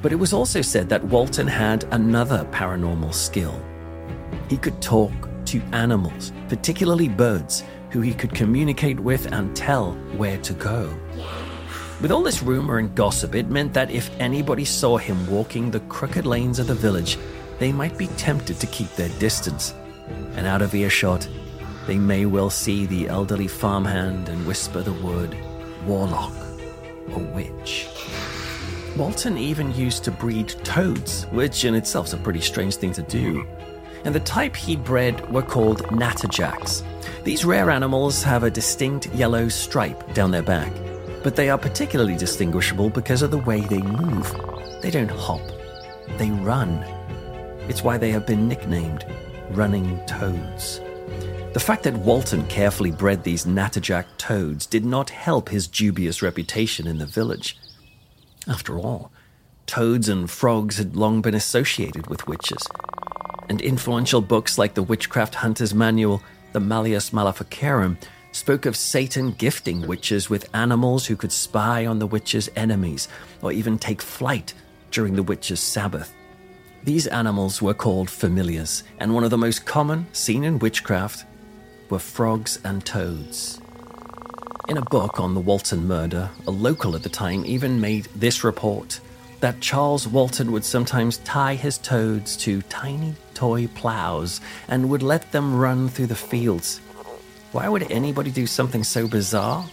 But 0.02 0.12
it 0.12 0.18
was 0.18 0.34
also 0.34 0.62
said 0.62 0.90
that 0.90 1.06
Walton 1.06 1.48
had 1.48 1.86
another 1.92 2.46
paranormal 2.52 3.14
skill. 3.14 3.60
He 4.50 4.58
could 4.58 4.82
talk 4.82 5.14
to 5.46 5.62
animals, 5.72 6.34
particularly 6.50 7.08
birds, 7.08 7.64
who 7.92 8.02
he 8.02 8.14
could 8.14 8.36
communicate 8.36 9.00
with 9.00 9.32
and 9.32 9.56
tell 9.56 9.94
where 10.18 10.38
to 10.40 10.54
go. 10.54 10.94
With 12.02 12.12
all 12.12 12.24
this 12.24 12.44
rumor 12.44 12.78
and 12.78 12.94
gossip, 12.94 13.36
it 13.36 13.50
meant 13.50 13.74
that 13.74 13.90
if 13.90 14.12
anybody 14.20 14.66
saw 14.66 14.98
him 14.98 15.26
walking 15.32 15.72
the 15.72 15.80
crooked 15.82 16.26
lanes 16.26 16.60
of 16.60 16.68
the 16.68 16.76
village, 16.76 17.18
they 17.58 17.72
might 17.72 17.98
be 17.98 18.08
tempted 18.18 18.60
to 18.60 18.68
keep 18.68 18.94
their 18.96 19.10
distance. 19.18 19.74
And 20.36 20.46
out 20.46 20.62
of 20.62 20.76
earshot, 20.76 21.28
they 21.88 21.98
may 21.98 22.26
well 22.26 22.50
see 22.50 22.86
the 22.86 23.08
elderly 23.08 23.48
farmhand 23.48 24.30
and 24.30 24.46
whisper 24.46 24.82
the 24.82 24.94
word 24.94 25.36
warlock 25.86 26.34
or 27.14 27.20
witch. 27.20 27.88
Walton 28.96 29.38
even 29.38 29.74
used 29.74 30.04
to 30.04 30.12
breed 30.12 30.50
toads, 30.64 31.24
which 31.32 31.66
in 31.66 31.74
itself 31.74 32.08
is 32.08 32.14
a 32.14 32.18
pretty 32.18 32.42
strange 32.42 32.76
thing 32.76 32.92
to 32.94 33.02
do. 33.02 33.48
And 34.04 34.14
the 34.14 34.20
type 34.20 34.56
he 34.56 34.76
bred 34.76 35.28
were 35.32 35.42
called 35.42 35.82
natterjacks. 35.86 36.84
These 37.24 37.46
rare 37.46 37.72
animals 37.72 38.22
have 38.22 38.44
a 38.44 38.52
distinct 38.52 39.08
yellow 39.16 39.50
stripe 39.50 40.14
down 40.14 40.30
their 40.30 40.44
back 40.44 40.72
but 41.28 41.36
they 41.36 41.50
are 41.50 41.58
particularly 41.58 42.16
distinguishable 42.16 42.90
because 42.90 43.22
of 43.22 43.32
the 43.32 43.38
way 43.40 43.60
they 43.60 43.82
move. 43.82 44.34
They 44.82 44.90
don't 44.90 45.12
hop, 45.12 45.42
they 46.18 46.32
run. 46.32 46.86
It's 47.68 47.84
why 47.84 47.98
they 47.98 48.12
have 48.12 48.26
been 48.26 48.48
nicknamed 48.48 49.06
running 49.50 50.00
toads. 50.06 50.80
The 51.58 51.64
fact 51.64 51.82
that 51.86 51.98
Walton 51.98 52.46
carefully 52.46 52.92
bred 52.92 53.24
these 53.24 53.46
natterjack 53.46 54.06
toads 54.20 54.68
did 54.68 54.86
not 54.86 55.10
help 55.10 55.50
his 55.50 55.66
dubious 55.66 56.22
reputation 56.22 56.86
in 56.86 57.00
the 57.00 57.08
village. 57.08 57.58
After 58.48 58.78
all, 58.78 59.12
toads 59.66 60.08
and 60.08 60.30
frogs 60.30 60.78
had 60.78 60.96
long 60.96 61.24
been 61.24 61.34
associated 61.34 62.06
with 62.06 62.28
witches, 62.28 62.62
and 63.50 63.60
influential 63.60 64.22
books 64.22 64.60
like 64.60 64.76
the 64.76 64.84
Witchcraft 64.84 65.34
Hunter's 65.34 65.74
Manual, 65.74 66.22
the 66.52 66.60
Malleus 66.60 67.12
Maleficarum, 67.12 67.98
spoke 68.34 68.68
of 68.68 68.78
Satan 68.78 69.32
gifting 69.32 69.88
witches 69.88 70.30
with 70.30 70.56
animals 70.56 71.08
who 71.08 71.16
could 71.16 71.32
spy 71.32 71.88
on 71.88 71.98
the 71.98 72.06
witch's 72.06 72.52
enemies 72.56 73.08
or 73.42 73.52
even 73.52 73.80
take 73.80 74.04
flight 74.04 74.54
during 74.92 75.16
the 75.16 75.24
witch's 75.24 75.60
Sabbath. 75.60 76.14
These 76.84 77.08
animals 77.08 77.64
were 77.64 77.74
called 77.74 78.12
familiars, 78.12 78.84
and 79.00 79.12
one 79.12 79.24
of 79.24 79.32
the 79.32 79.40
most 79.40 79.66
common 79.66 80.06
seen 80.14 80.44
in 80.44 80.60
witchcraft 80.60 81.26
were 81.90 82.00
frogs 82.00 82.60
and 82.64 82.86
toads. 82.86 83.62
In 84.70 84.78
a 84.78 84.82
book 84.82 85.20
on 85.20 85.34
the 85.34 85.40
Walton 85.40 85.88
murder, 85.88 86.30
a 86.46 86.52
local 86.52 86.96
at 86.96 87.04
the 87.04 87.10
time 87.10 87.46
even 87.46 87.80
made 87.80 88.06
this 88.16 88.44
report 88.44 89.00
that 89.40 89.62
Charles 89.62 90.08
Walton 90.08 90.52
would 90.52 90.66
sometimes 90.66 91.18
tie 91.20 91.56
his 91.56 91.78
toads 91.78 92.36
to 92.38 92.62
tiny 92.64 93.16
toy 93.34 93.68
plows 93.68 94.42
and 94.68 94.90
would 94.90 95.04
let 95.04 95.32
them 95.32 95.56
run 95.56 95.88
through 95.90 96.08
the 96.08 96.16
fields 96.16 96.82
why 97.58 97.70
would 97.70 97.92
anybody 97.92 98.30
do 98.30 98.46
something 98.46 98.84
so 98.84 99.08
bizarre? 99.08 99.66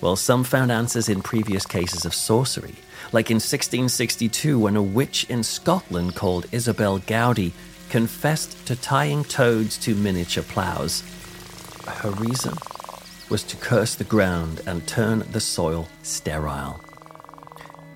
Well, 0.00 0.14
some 0.14 0.44
found 0.44 0.70
answers 0.70 1.08
in 1.08 1.22
previous 1.22 1.64
cases 1.66 2.04
of 2.04 2.14
sorcery, 2.14 2.74
like 3.12 3.30
in 3.30 3.36
1662 3.36 4.58
when 4.58 4.76
a 4.76 4.82
witch 4.82 5.24
in 5.28 5.42
Scotland 5.42 6.14
called 6.14 6.46
Isobel 6.52 7.00
Gowdie 7.00 7.52
confessed 7.88 8.66
to 8.66 8.76
tying 8.76 9.24
toads 9.24 9.78
to 9.78 9.94
miniature 9.94 10.44
ploughs. 10.44 11.02
Her 11.88 12.10
reason 12.12 12.54
was 13.28 13.42
to 13.44 13.56
curse 13.56 13.94
the 13.94 14.04
ground 14.04 14.60
and 14.66 14.86
turn 14.86 15.24
the 15.32 15.40
soil 15.40 15.88
sterile. 16.02 16.80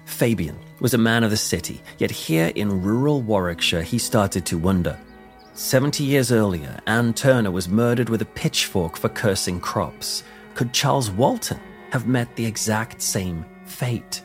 Fabian 0.05 0.59
was 0.81 0.95
a 0.95 0.99
man 0.99 1.25
of 1.25 1.31
the 1.31 1.37
city, 1.37 1.81
yet 1.99 2.11
here 2.11 2.53
in 2.55 2.83
rural 2.83 3.23
Warwickshire 3.23 3.83
he 3.83 3.99
started 3.99 4.45
to 4.47 4.59
wonder 4.59 4.99
70 5.55 6.03
years 6.03 6.33
earlier, 6.33 6.81
Anne 6.87 7.13
Turner 7.13 7.51
was 7.51 7.69
murdered 7.69 8.09
with 8.09 8.23
a 8.23 8.27
pitchfork 8.27 8.97
for 8.97 9.11
cursing 9.11 9.61
crops. 9.61 10.25
Could 10.55 10.73
Charles 10.73 11.11
Walton 11.11 11.61
have 11.91 12.07
met 12.07 12.35
the 12.37 12.47
exact 12.47 13.03
same 13.03 13.45
fate? 13.67 14.23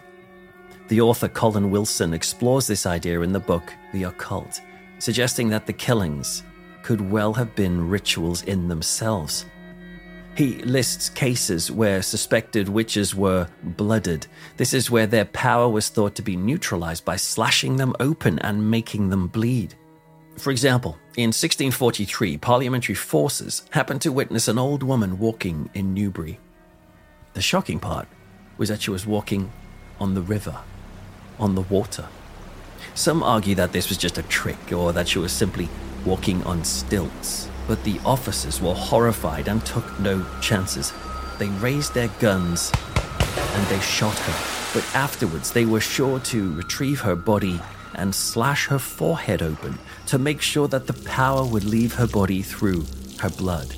The 0.88 1.02
author 1.02 1.28
Colin 1.28 1.70
Wilson 1.70 2.14
explores 2.14 2.66
this 2.66 2.86
idea 2.86 3.20
in 3.22 3.34
the 3.34 3.42
book 3.42 3.74
The 3.92 4.04
Occult, 4.04 4.62
suggesting 5.00 5.50
that 5.50 5.66
the 5.66 5.74
killings 5.74 6.44
could 6.82 7.02
well 7.02 7.34
have 7.34 7.54
been 7.56 7.90
rituals 7.90 8.44
in 8.44 8.70
themselves. 8.70 9.46
He 10.38 10.60
lists 10.60 11.10
cases 11.10 11.72
where 11.72 12.04
suspected 12.04 12.70
witches 12.70 13.16
were 13.16 13.48
blooded. 13.64 14.28
This 14.58 14.72
is 14.72 14.92
where 14.92 15.08
their 15.08 15.26
power 15.26 15.68
was 15.68 15.90
thought 15.90 16.14
to 16.14 16.22
be 16.22 16.36
neutralized 16.36 17.04
by 17.04 17.16
slashing 17.16 17.78
them 17.78 17.96
open 18.00 18.38
and 18.40 18.70
making 18.70 19.10
them 19.10 19.30
bleed. 19.30 19.74
For 20.38 20.52
example, 20.52 20.92
in 21.16 21.30
1643, 21.30 22.38
parliamentary 22.38 22.94
forces 22.94 23.64
happened 23.72 24.02
to 24.02 24.12
witness 24.12 24.48
an 24.48 24.60
old 24.60 24.84
woman 24.84 25.18
walking 25.18 25.72
in 25.74 25.96
Newbury. 25.96 26.40
The 27.34 27.42
shocking 27.42 27.80
part 27.80 28.08
was 28.60 28.70
that 28.70 28.84
she 28.84 28.92
was 28.92 29.08
walking 29.08 29.52
on 30.00 30.14
the 30.14 30.22
river, 30.22 30.60
on 31.40 31.56
the 31.56 31.62
water. 31.64 32.08
Some 32.94 33.24
argue 33.24 33.56
that 33.56 33.72
this 33.72 33.90
was 33.90 33.98
just 33.98 34.20
a 34.20 34.24
trick 34.24 34.72
or 34.72 34.94
that 34.94 35.08
she 35.08 35.18
was 35.18 35.32
simply 35.32 35.68
walking 36.06 36.44
on 36.44 36.64
stilts, 36.64 37.50
but 37.68 37.84
the 37.84 38.00
officers 38.06 38.62
were 38.62 38.74
horrified 38.74 39.48
and 39.48 39.66
took 39.66 40.00
no 40.00 40.26
chances. 40.42 40.94
they 41.38 41.50
raised 41.50 41.94
their 41.94 42.08
guns 42.20 42.72
and 43.54 43.68
they 43.68 43.80
shot 43.80 44.18
her. 44.18 44.58
But 44.74 44.96
afterwards, 44.96 45.52
they 45.52 45.66
were 45.66 45.80
sure 45.80 46.20
to 46.20 46.54
retrieve 46.56 47.02
her 47.02 47.16
body 47.16 47.60
and 47.94 48.14
slash 48.14 48.68
her 48.68 48.80
forehead 48.80 49.42
open 49.42 49.78
to 50.08 50.18
make 50.18 50.42
sure 50.42 50.68
that 50.68 50.88
the 50.88 50.94
power 50.94 51.46
would 51.46 51.64
leave 51.64 51.94
her 51.96 52.08
body 52.08 52.42
through 52.42 52.86
her 53.20 53.30
blood. 53.30 53.74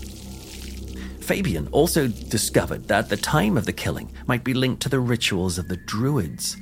Fabian 1.19 1.67
also 1.71 2.07
discovered 2.07 2.87
that 2.87 3.09
the 3.09 3.17
time 3.17 3.57
of 3.57 3.65
the 3.65 3.73
killing 3.73 4.11
might 4.25 4.43
be 4.43 4.53
linked 4.53 4.81
to 4.81 4.89
the 4.89 4.99
rituals 4.99 5.57
of 5.57 5.67
the 5.67 5.77
Druids. 5.77 6.57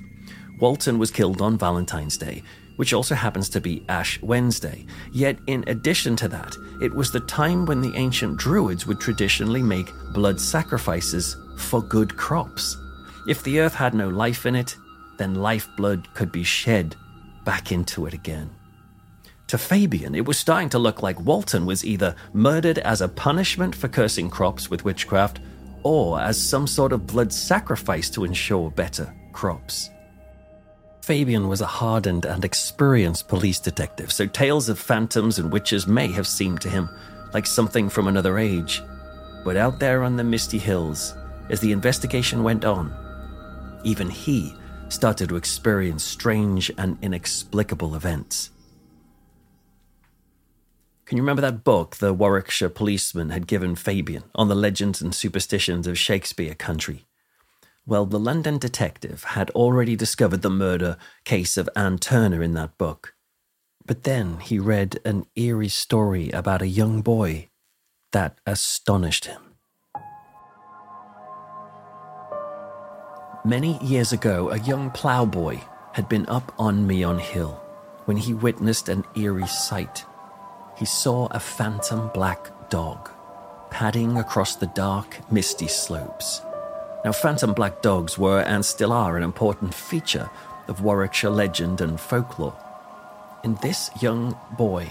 Walton 0.59 0.99
was 0.99 1.11
killed 1.11 1.41
on 1.41 1.57
Valentine's 1.57 2.17
Day, 2.17 2.43
which 2.77 2.93
also 2.93 3.13
happens 3.13 3.49
to 3.49 3.61
be 3.61 3.83
Ash 3.89 4.19
Wednesday. 4.21 4.85
Yet, 5.11 5.37
in 5.47 5.63
addition 5.67 6.15
to 6.17 6.27
that, 6.29 6.55
it 6.81 6.93
was 6.93 7.11
the 7.11 7.19
time 7.19 7.65
when 7.65 7.81
the 7.81 7.95
ancient 7.95 8.37
Druids 8.37 8.87
would 8.87 8.99
traditionally 8.99 9.61
make 9.61 9.91
blood 10.13 10.39
sacrifices 10.39 11.35
for 11.57 11.81
good 11.81 12.15
crops. 12.15 12.77
If 13.27 13.43
the 13.43 13.59
earth 13.59 13.75
had 13.75 13.93
no 13.93 14.07
life 14.07 14.45
in 14.45 14.55
it, 14.55 14.77
then 15.17 15.35
lifeblood 15.35 16.13
could 16.13 16.31
be 16.31 16.43
shed 16.43 16.95
back 17.43 17.71
into 17.71 18.05
it 18.05 18.13
again. 18.13 18.49
To 19.47 19.57
Fabian, 19.57 20.13
it 20.13 20.25
was 20.25 20.37
starting 20.37 20.69
to 20.69 20.79
look 20.79 21.01
like 21.01 21.19
Walton 21.21 21.65
was 21.65 21.85
either 21.85 22.15
murdered 22.33 22.79
as 22.79 23.01
a 23.01 23.07
punishment 23.07 23.73
for 23.73 23.87
cursing 23.87 24.29
crops 24.29 24.69
with 24.69 24.83
witchcraft 24.83 25.39
or 25.83 26.19
as 26.19 26.37
some 26.37 26.67
sort 26.67 26.91
of 26.91 27.07
blood 27.07 27.31
sacrifice 27.31 28.09
to 28.09 28.25
ensure 28.25 28.69
better 28.69 29.13
crops. 29.31 29.89
Fabian 31.07 31.47
was 31.47 31.61
a 31.61 31.65
hardened 31.65 32.25
and 32.25 32.43
experienced 32.43 33.29
police 33.29 33.61
detective, 33.61 34.11
so 34.11 34.25
tales 34.25 34.67
of 34.67 34.77
phantoms 34.77 35.39
and 35.39 35.53
witches 35.53 35.87
may 35.87 36.11
have 36.11 36.27
seemed 36.27 36.59
to 36.59 36.69
him 36.69 36.89
like 37.33 37.47
something 37.47 37.87
from 37.87 38.09
another 38.09 38.37
age. 38.37 38.83
But 39.45 39.55
out 39.55 39.79
there 39.79 40.03
on 40.03 40.17
the 40.17 40.25
misty 40.25 40.57
hills, 40.57 41.15
as 41.49 41.61
the 41.61 41.71
investigation 41.71 42.43
went 42.43 42.65
on, 42.65 42.93
even 43.85 44.09
he 44.09 44.53
started 44.89 45.29
to 45.29 45.37
experience 45.37 46.03
strange 46.03 46.69
and 46.77 46.97
inexplicable 47.01 47.95
events. 47.95 48.49
Can 51.05 51.15
you 51.15 51.23
remember 51.23 51.41
that 51.41 51.63
book 51.63 51.95
the 51.95 52.13
Warwickshire 52.13 52.67
policeman 52.67 53.29
had 53.29 53.47
given 53.47 53.77
Fabian 53.77 54.25
on 54.35 54.49
the 54.49 54.55
legends 54.55 55.01
and 55.01 55.15
superstitions 55.15 55.87
of 55.87 55.97
Shakespeare 55.97 56.53
country? 56.53 57.06
Well, 57.87 58.05
the 58.05 58.19
London 58.19 58.57
detective 58.57 59.23
had 59.23 59.49
already 59.51 59.95
discovered 59.95 60.41
the 60.41 60.49
murder 60.49 60.97
case 61.23 61.55
of 61.55 61.69
Anne 61.73 61.99
Turner 61.99 62.43
in 62.43 62.53
that 62.55 62.77
book. 62.77 63.15
But 63.85 64.03
then 64.03 64.41
he 64.41 64.59
read 64.59 64.99
an 65.05 65.25
eerie 65.37 65.69
story 65.69 66.29
about 66.31 66.61
a 66.61 66.67
young 66.67 67.01
boy 67.01 67.47
that 68.11 68.39
astonished 68.45 69.23
him. 69.23 69.41
Many 73.45 73.81
years 73.81 74.11
ago, 74.11 74.49
a 74.49 74.59
young 74.59 74.91
ploughboy 74.91 75.61
had 75.93 76.09
been 76.09 76.27
up 76.27 76.53
on 76.59 76.85
Meon 76.87 77.19
Hill 77.19 77.53
when 78.03 78.17
he 78.17 78.33
witnessed 78.33 78.89
an 78.89 79.05
eerie 79.15 79.47
sight. 79.47 80.03
He 80.77 80.83
saw 80.83 81.27
a 81.27 81.39
phantom 81.39 82.11
black 82.13 82.69
dog 82.69 83.09
padding 83.71 84.17
across 84.17 84.57
the 84.57 84.67
dark, 84.67 85.31
misty 85.31 85.69
slopes. 85.69 86.41
Now, 87.05 87.11
phantom 87.11 87.53
black 87.53 87.81
dogs 87.81 88.17
were 88.17 88.41
and 88.41 88.65
still 88.65 88.91
are 88.91 89.17
an 89.17 89.23
important 89.23 89.73
feature 89.73 90.29
of 90.67 90.81
Warwickshire 90.81 91.29
legend 91.29 91.81
and 91.81 91.99
folklore. 91.99 92.55
And 93.43 93.57
this 93.59 93.89
young 94.01 94.37
boy 94.57 94.89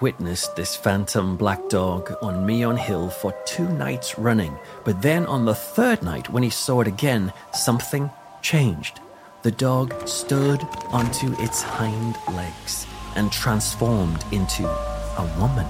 witnessed 0.00 0.56
this 0.56 0.76
phantom 0.76 1.36
black 1.36 1.68
dog 1.68 2.14
on 2.22 2.46
Meon 2.46 2.76
Hill 2.76 3.10
for 3.10 3.34
two 3.46 3.68
nights 3.68 4.18
running. 4.18 4.56
But 4.84 5.02
then 5.02 5.26
on 5.26 5.44
the 5.44 5.54
third 5.54 6.02
night, 6.02 6.30
when 6.30 6.42
he 6.42 6.50
saw 6.50 6.80
it 6.80 6.88
again, 6.88 7.32
something 7.52 8.10
changed. 8.42 9.00
The 9.42 9.50
dog 9.50 10.06
stood 10.06 10.62
onto 10.90 11.34
its 11.42 11.62
hind 11.62 12.16
legs 12.34 12.86
and 13.16 13.32
transformed 13.32 14.24
into 14.32 14.66
a 14.66 15.36
woman. 15.38 15.66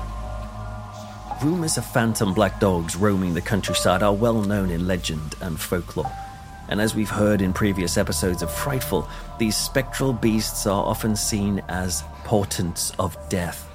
Rumours 1.42 1.78
of 1.78 1.86
phantom 1.86 2.34
black 2.34 2.60
dogs 2.60 2.96
roaming 2.96 3.34
the 3.34 3.40
countryside 3.40 4.02
are 4.02 4.14
well 4.14 4.42
known 4.42 4.70
in 4.70 4.86
legend 4.86 5.34
and 5.40 5.58
folklore. 5.58 6.10
And 6.68 6.80
as 6.80 6.94
we've 6.94 7.10
heard 7.10 7.42
in 7.42 7.52
previous 7.52 7.96
episodes 7.96 8.42
of 8.42 8.52
Frightful, 8.52 9.08
these 9.38 9.56
spectral 9.56 10.12
beasts 10.12 10.66
are 10.66 10.84
often 10.84 11.16
seen 11.16 11.62
as 11.68 12.04
portents 12.24 12.92
of 12.98 13.16
death 13.28 13.70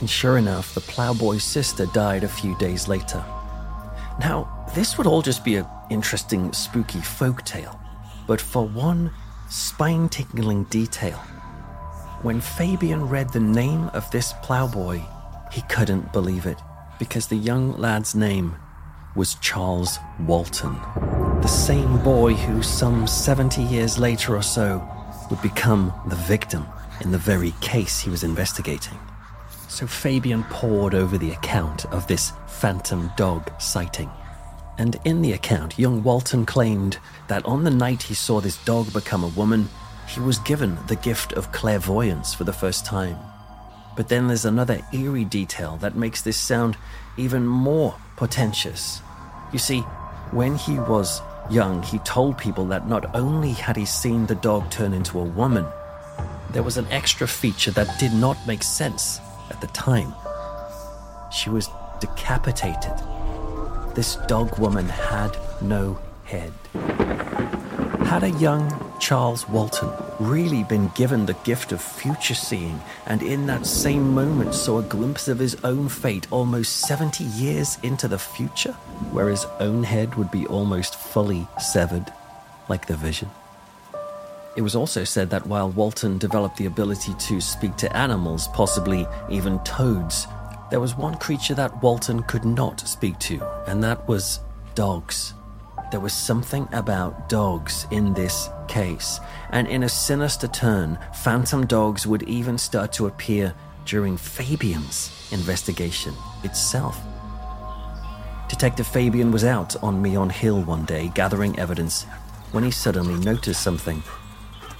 and 0.00 0.08
sure 0.08 0.38
enough, 0.38 0.74
the 0.74 0.80
ploughboy's 0.80 1.44
sister 1.44 1.86
died 1.86 2.24
a 2.24 2.28
few 2.28 2.56
days 2.56 2.88
later. 2.88 3.22
Now, 4.18 4.66
this 4.74 4.96
would 4.96 5.06
all 5.06 5.22
just 5.22 5.44
be 5.44 5.56
an 5.56 5.66
interesting, 5.90 6.52
spooky 6.52 7.00
folk 7.00 7.44
tale, 7.44 7.78
but 8.26 8.40
for 8.40 8.66
one 8.66 9.10
spine 9.50 10.08
tingling 10.08 10.64
detail, 10.64 11.18
when 12.22 12.40
Fabian 12.40 13.08
read 13.08 13.30
the 13.30 13.40
name 13.40 13.90
of 13.92 14.10
this 14.10 14.32
ploughboy, 14.42 15.02
he 15.52 15.62
couldn't 15.62 16.12
believe 16.12 16.46
it 16.46 16.58
because 17.00 17.26
the 17.26 17.36
young 17.36 17.72
lad's 17.78 18.14
name 18.14 18.54
was 19.16 19.34
Charles 19.36 19.98
Walton, 20.20 20.74
the 21.40 21.48
same 21.48 21.98
boy 22.04 22.34
who, 22.34 22.62
some 22.62 23.06
70 23.06 23.62
years 23.62 23.98
later 23.98 24.36
or 24.36 24.42
so, 24.42 24.86
would 25.30 25.40
become 25.42 25.92
the 26.08 26.14
victim 26.14 26.66
in 27.00 27.10
the 27.10 27.18
very 27.18 27.52
case 27.62 27.98
he 27.98 28.10
was 28.10 28.22
investigating. 28.22 28.98
So 29.66 29.86
Fabian 29.86 30.44
pored 30.44 30.94
over 30.94 31.16
the 31.16 31.30
account 31.32 31.86
of 31.86 32.06
this 32.06 32.32
phantom 32.46 33.10
dog 33.16 33.50
sighting. 33.58 34.10
And 34.76 35.00
in 35.04 35.22
the 35.22 35.32
account, 35.32 35.78
young 35.78 36.02
Walton 36.02 36.44
claimed 36.44 36.98
that 37.28 37.44
on 37.46 37.64
the 37.64 37.70
night 37.70 38.02
he 38.02 38.14
saw 38.14 38.40
this 38.40 38.62
dog 38.64 38.92
become 38.92 39.24
a 39.24 39.28
woman, 39.28 39.68
he 40.06 40.20
was 40.20 40.38
given 40.40 40.76
the 40.86 40.96
gift 40.96 41.32
of 41.32 41.50
clairvoyance 41.50 42.34
for 42.34 42.44
the 42.44 42.52
first 42.52 42.84
time. 42.84 43.16
But 44.00 44.08
then 44.08 44.28
there's 44.28 44.46
another 44.46 44.80
eerie 44.94 45.26
detail 45.26 45.76
that 45.82 45.94
makes 45.94 46.22
this 46.22 46.38
sound 46.38 46.78
even 47.18 47.46
more 47.46 47.96
portentous. 48.16 49.02
You 49.52 49.58
see, 49.58 49.80
when 50.30 50.56
he 50.56 50.78
was 50.78 51.20
young, 51.50 51.82
he 51.82 51.98
told 51.98 52.38
people 52.38 52.64
that 52.68 52.88
not 52.88 53.14
only 53.14 53.52
had 53.52 53.76
he 53.76 53.84
seen 53.84 54.24
the 54.24 54.36
dog 54.36 54.70
turn 54.70 54.94
into 54.94 55.20
a 55.20 55.24
woman, 55.24 55.66
there 56.48 56.62
was 56.62 56.78
an 56.78 56.86
extra 56.90 57.28
feature 57.28 57.72
that 57.72 57.98
did 57.98 58.14
not 58.14 58.38
make 58.46 58.62
sense 58.62 59.20
at 59.50 59.60
the 59.60 59.66
time. 59.66 60.14
She 61.30 61.50
was 61.50 61.68
decapitated. 62.00 62.94
This 63.94 64.16
dog 64.28 64.58
woman 64.58 64.88
had 64.88 65.36
no 65.60 65.98
head. 66.24 66.54
Had 68.10 68.24
a 68.24 68.30
young 68.40 68.92
Charles 68.98 69.48
Walton 69.48 69.88
really 70.18 70.64
been 70.64 70.88
given 70.96 71.26
the 71.26 71.38
gift 71.44 71.70
of 71.70 71.80
future 71.80 72.34
seeing 72.34 72.80
and 73.06 73.22
in 73.22 73.46
that 73.46 73.64
same 73.64 74.12
moment 74.12 74.52
saw 74.52 74.80
a 74.80 74.82
glimpse 74.82 75.28
of 75.28 75.38
his 75.38 75.54
own 75.62 75.88
fate 75.88 76.26
almost 76.32 76.78
70 76.78 77.22
years 77.22 77.78
into 77.84 78.08
the 78.08 78.18
future, 78.18 78.72
where 79.12 79.28
his 79.28 79.46
own 79.60 79.84
head 79.84 80.16
would 80.16 80.28
be 80.32 80.44
almost 80.48 80.96
fully 80.96 81.46
severed, 81.60 82.12
like 82.68 82.88
the 82.88 82.96
vision? 82.96 83.30
It 84.56 84.62
was 84.62 84.74
also 84.74 85.04
said 85.04 85.30
that 85.30 85.46
while 85.46 85.70
Walton 85.70 86.18
developed 86.18 86.56
the 86.56 86.66
ability 86.66 87.14
to 87.14 87.40
speak 87.40 87.76
to 87.76 87.96
animals, 87.96 88.48
possibly 88.48 89.06
even 89.30 89.60
toads, 89.60 90.26
there 90.72 90.80
was 90.80 90.96
one 90.96 91.14
creature 91.14 91.54
that 91.54 91.80
Walton 91.80 92.24
could 92.24 92.44
not 92.44 92.80
speak 92.80 93.20
to, 93.20 93.40
and 93.68 93.84
that 93.84 94.08
was 94.08 94.40
dogs. 94.74 95.34
There 95.90 96.00
was 96.00 96.12
something 96.12 96.68
about 96.72 97.28
dogs 97.28 97.86
in 97.90 98.14
this 98.14 98.48
case, 98.68 99.20
and 99.50 99.66
in 99.66 99.82
a 99.82 99.88
sinister 99.88 100.48
turn, 100.48 100.98
phantom 101.14 101.66
dogs 101.66 102.06
would 102.06 102.22
even 102.24 102.58
start 102.58 102.92
to 102.94 103.06
appear 103.06 103.54
during 103.86 104.16
Fabian's 104.16 105.28
investigation 105.32 106.14
itself. 106.44 106.98
Detective 108.48 108.86
Fabian 108.86 109.32
was 109.32 109.44
out 109.44 109.80
on 109.82 110.02
Meon 110.02 110.30
Hill 110.30 110.62
one 110.62 110.84
day 110.84 111.10
gathering 111.14 111.58
evidence 111.58 112.04
when 112.52 112.64
he 112.64 112.70
suddenly 112.70 113.14
noticed 113.24 113.62
something 113.62 114.02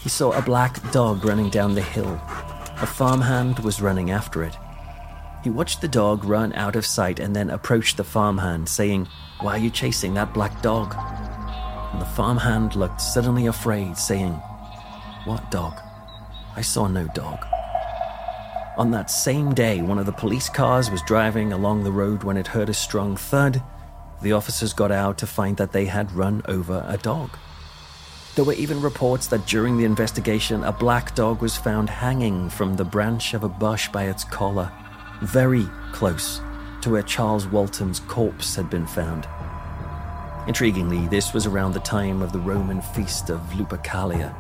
he 0.03 0.09
saw 0.09 0.33
a 0.33 0.43
black 0.43 0.91
dog 0.93 1.25
running 1.25 1.51
down 1.51 1.75
the 1.75 1.83
hill. 1.83 2.21
A 2.81 2.87
farmhand 2.87 3.59
was 3.59 3.83
running 3.83 4.11
after 4.11 4.43
it. 4.43 4.57
He 5.45 5.51
watched 5.51 5.83
the 5.83 5.89
dog 5.89 6.25
run 6.25 6.55
out 6.55 6.75
of 6.75 6.87
sight 6.87 7.21
and 7.21 7.37
then 7.37 7.51
approached 7.51 7.99
the 7.99 8.05
farmhand, 8.05 8.69
saying, 8.69 9.09
Why 9.41 9.55
are 9.55 9.59
you 9.59 9.71
chasing 9.71 10.13
that 10.15 10.35
black 10.35 10.61
dog? 10.61 10.95
And 11.93 12.01
the 12.01 12.07
farmhand 12.07 12.77
looked 12.77 13.01
suddenly 13.01 13.47
afraid, 13.47 13.97
saying, 13.97 14.33
What 15.25 15.51
dog? 15.51 15.81
I 16.55 16.61
saw 16.61 16.89
no 16.89 17.07
dog. 17.07 17.47
On 18.77 18.91
that 18.91 19.11
same 19.11 19.55
day, 19.55 19.81
one 19.81 19.99
of 19.99 20.05
the 20.05 20.13
police 20.13 20.51
cars 20.51 20.91
was 20.91 21.01
driving 21.03 21.55
along 21.55 21.85
the 21.85 21.91
road 21.91 22.23
when 22.23 22.37
it 22.37 22.49
heard 22.49 22.69
a 22.69 22.75
strong 22.75 23.17
thud. 23.17 23.63
The 24.21 24.33
officers 24.33 24.75
got 24.75 24.93
out 24.93 25.17
to 25.19 25.27
find 25.27 25.57
that 25.57 25.73
they 25.73 25.87
had 25.87 26.13
run 26.13 26.43
over 26.47 26.85
a 26.87 26.99
dog. 26.99 27.31
There 28.35 28.45
were 28.45 28.53
even 28.53 28.83
reports 28.83 29.27
that 29.29 29.47
during 29.47 29.79
the 29.79 29.87
investigation, 29.87 30.65
a 30.65 30.73
black 30.73 31.15
dog 31.15 31.41
was 31.41 31.57
found 31.57 31.89
hanging 31.89 32.51
from 32.51 32.77
the 32.77 32.85
branch 32.85 33.33
of 33.33 33.43
a 33.43 33.49
bush 33.49 33.89
by 33.89 34.05
its 34.05 34.23
collar, 34.23 34.71
very 35.23 35.67
close 35.93 36.43
to 36.83 36.91
where 36.91 37.03
Charles 37.03 37.47
Walton's 37.47 38.01
corpse 38.01 38.55
had 38.55 38.71
been 38.71 38.87
found. 38.87 39.27
Intriguingly, 40.47 41.09
this 41.11 41.33
was 41.35 41.47
around 41.47 41.73
the 41.73 41.81
time 41.81 42.23
of 42.23 42.33
the 42.33 42.39
Roman 42.39 42.81
feast 42.81 43.31
of 43.31 43.41
Lupercalia, 43.53 44.33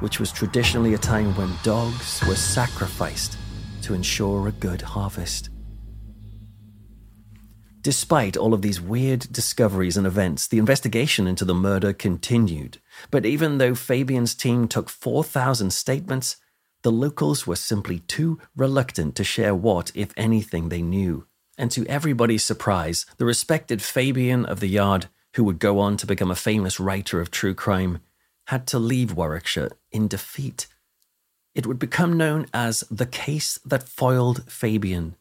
which 0.00 0.20
was 0.20 0.30
traditionally 0.30 0.94
a 0.94 0.98
time 0.98 1.34
when 1.36 1.52
dogs 1.62 2.22
were 2.28 2.36
sacrificed 2.36 3.38
to 3.82 3.94
ensure 3.94 4.48
a 4.48 4.52
good 4.52 4.82
harvest. 4.82 5.50
Despite 7.82 8.36
all 8.36 8.54
of 8.54 8.62
these 8.62 8.80
weird 8.80 9.26
discoveries 9.32 9.96
and 9.96 10.06
events, 10.06 10.46
the 10.46 10.58
investigation 10.58 11.26
into 11.26 11.44
the 11.44 11.54
murder 11.54 11.92
continued. 11.92 12.78
But 13.10 13.26
even 13.26 13.58
though 13.58 13.74
Fabian's 13.74 14.36
team 14.36 14.68
took 14.68 14.88
4,000 14.88 15.72
statements, 15.72 16.36
the 16.82 16.92
locals 16.92 17.44
were 17.44 17.56
simply 17.56 17.98
too 18.00 18.38
reluctant 18.54 19.16
to 19.16 19.24
share 19.24 19.54
what, 19.54 19.90
if 19.96 20.12
anything, 20.16 20.68
they 20.68 20.82
knew. 20.82 21.26
And 21.62 21.70
to 21.70 21.86
everybody's 21.86 22.42
surprise, 22.42 23.06
the 23.18 23.24
respected 23.24 23.80
Fabian 23.80 24.44
of 24.44 24.58
the 24.58 24.66
Yard, 24.66 25.06
who 25.36 25.44
would 25.44 25.60
go 25.60 25.78
on 25.78 25.96
to 25.98 26.08
become 26.08 26.28
a 26.28 26.34
famous 26.34 26.80
writer 26.80 27.20
of 27.20 27.30
true 27.30 27.54
crime, 27.54 28.00
had 28.48 28.66
to 28.66 28.80
leave 28.80 29.14
Warwickshire 29.14 29.70
in 29.92 30.08
defeat. 30.08 30.66
It 31.54 31.64
would 31.64 31.78
become 31.78 32.16
known 32.16 32.46
as 32.52 32.80
the 32.90 33.06
case 33.06 33.60
that 33.64 33.84
foiled 33.84 34.50
Fabian 34.50 35.14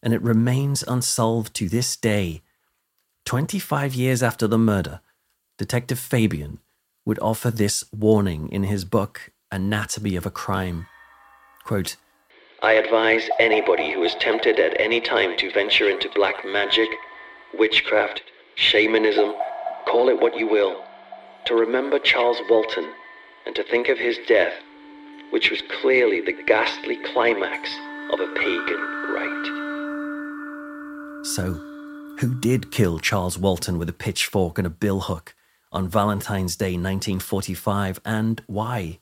and 0.00 0.14
it 0.14 0.22
remains 0.22 0.84
unsolved 0.86 1.52
to 1.54 1.68
this 1.68 1.96
day. 1.96 2.42
25 3.24 3.96
years 3.96 4.22
after 4.22 4.46
the 4.46 4.56
murder, 4.56 5.00
Detective 5.58 5.98
Fabian 5.98 6.60
would 7.04 7.18
offer 7.18 7.50
this 7.50 7.82
warning 7.92 8.48
in 8.52 8.62
his 8.62 8.84
book, 8.84 9.32
Anatomy 9.50 10.14
of 10.14 10.24
a 10.26 10.30
Crime. 10.30 10.86
Quote, 11.64 11.96
I 12.60 12.72
advise 12.72 13.30
anybody 13.38 13.92
who 13.92 14.02
is 14.02 14.16
tempted 14.16 14.58
at 14.58 14.80
any 14.80 15.00
time 15.00 15.36
to 15.36 15.52
venture 15.52 15.88
into 15.88 16.10
black 16.12 16.44
magic, 16.44 16.88
witchcraft, 17.56 18.20
shamanism, 18.56 19.32
call 19.86 20.08
it 20.08 20.20
what 20.20 20.36
you 20.36 20.48
will, 20.48 20.82
to 21.44 21.54
remember 21.54 22.00
Charles 22.00 22.40
Walton 22.50 22.92
and 23.46 23.54
to 23.54 23.62
think 23.62 23.88
of 23.88 23.96
his 23.96 24.18
death, 24.26 24.54
which 25.30 25.52
was 25.52 25.62
clearly 25.80 26.20
the 26.20 26.32
ghastly 26.32 26.98
climax 27.12 27.70
of 28.12 28.18
a 28.18 28.26
pagan 28.34 28.80
rite. 29.14 29.46
So, 31.26 31.52
who 32.18 32.34
did 32.40 32.72
kill 32.72 32.98
Charles 32.98 33.38
Walton 33.38 33.78
with 33.78 33.88
a 33.88 33.92
pitchfork 33.92 34.58
and 34.58 34.66
a 34.66 34.70
billhook 34.70 35.28
on 35.70 35.86
Valentine's 35.86 36.56
Day 36.56 36.72
1945 36.72 38.00
and 38.04 38.42
why? 38.48 38.98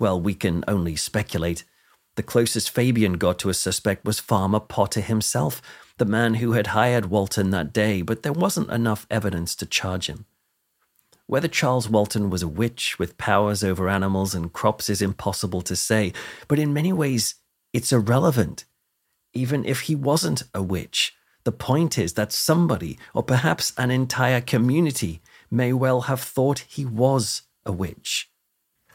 Well, 0.00 0.20
we 0.20 0.34
can 0.34 0.64
only 0.66 0.96
speculate. 0.96 1.62
The 2.20 2.26
closest 2.26 2.68
Fabian 2.68 3.14
got 3.14 3.38
to 3.38 3.48
a 3.48 3.54
suspect 3.54 4.04
was 4.04 4.20
Farmer 4.20 4.60
Potter 4.60 5.00
himself, 5.00 5.62
the 5.96 6.04
man 6.04 6.34
who 6.34 6.52
had 6.52 6.76
hired 6.76 7.06
Walton 7.06 7.48
that 7.48 7.72
day, 7.72 8.02
but 8.02 8.22
there 8.22 8.30
wasn't 8.34 8.68
enough 8.68 9.06
evidence 9.10 9.56
to 9.56 9.64
charge 9.64 10.06
him. 10.06 10.26
Whether 11.26 11.48
Charles 11.48 11.88
Walton 11.88 12.28
was 12.28 12.42
a 12.42 12.46
witch 12.46 12.98
with 12.98 13.16
powers 13.16 13.64
over 13.64 13.88
animals 13.88 14.34
and 14.34 14.52
crops 14.52 14.90
is 14.90 15.00
impossible 15.00 15.62
to 15.62 15.74
say, 15.74 16.12
but 16.46 16.58
in 16.58 16.74
many 16.74 16.92
ways, 16.92 17.36
it's 17.72 17.90
irrelevant. 17.90 18.66
Even 19.32 19.64
if 19.64 19.80
he 19.88 19.94
wasn't 19.94 20.42
a 20.52 20.62
witch, 20.62 21.14
the 21.44 21.52
point 21.52 21.96
is 21.96 22.12
that 22.12 22.32
somebody, 22.32 22.98
or 23.14 23.22
perhaps 23.22 23.72
an 23.78 23.90
entire 23.90 24.42
community, 24.42 25.22
may 25.50 25.72
well 25.72 26.02
have 26.02 26.20
thought 26.20 26.66
he 26.68 26.84
was 26.84 27.44
a 27.64 27.72
witch. 27.72 28.29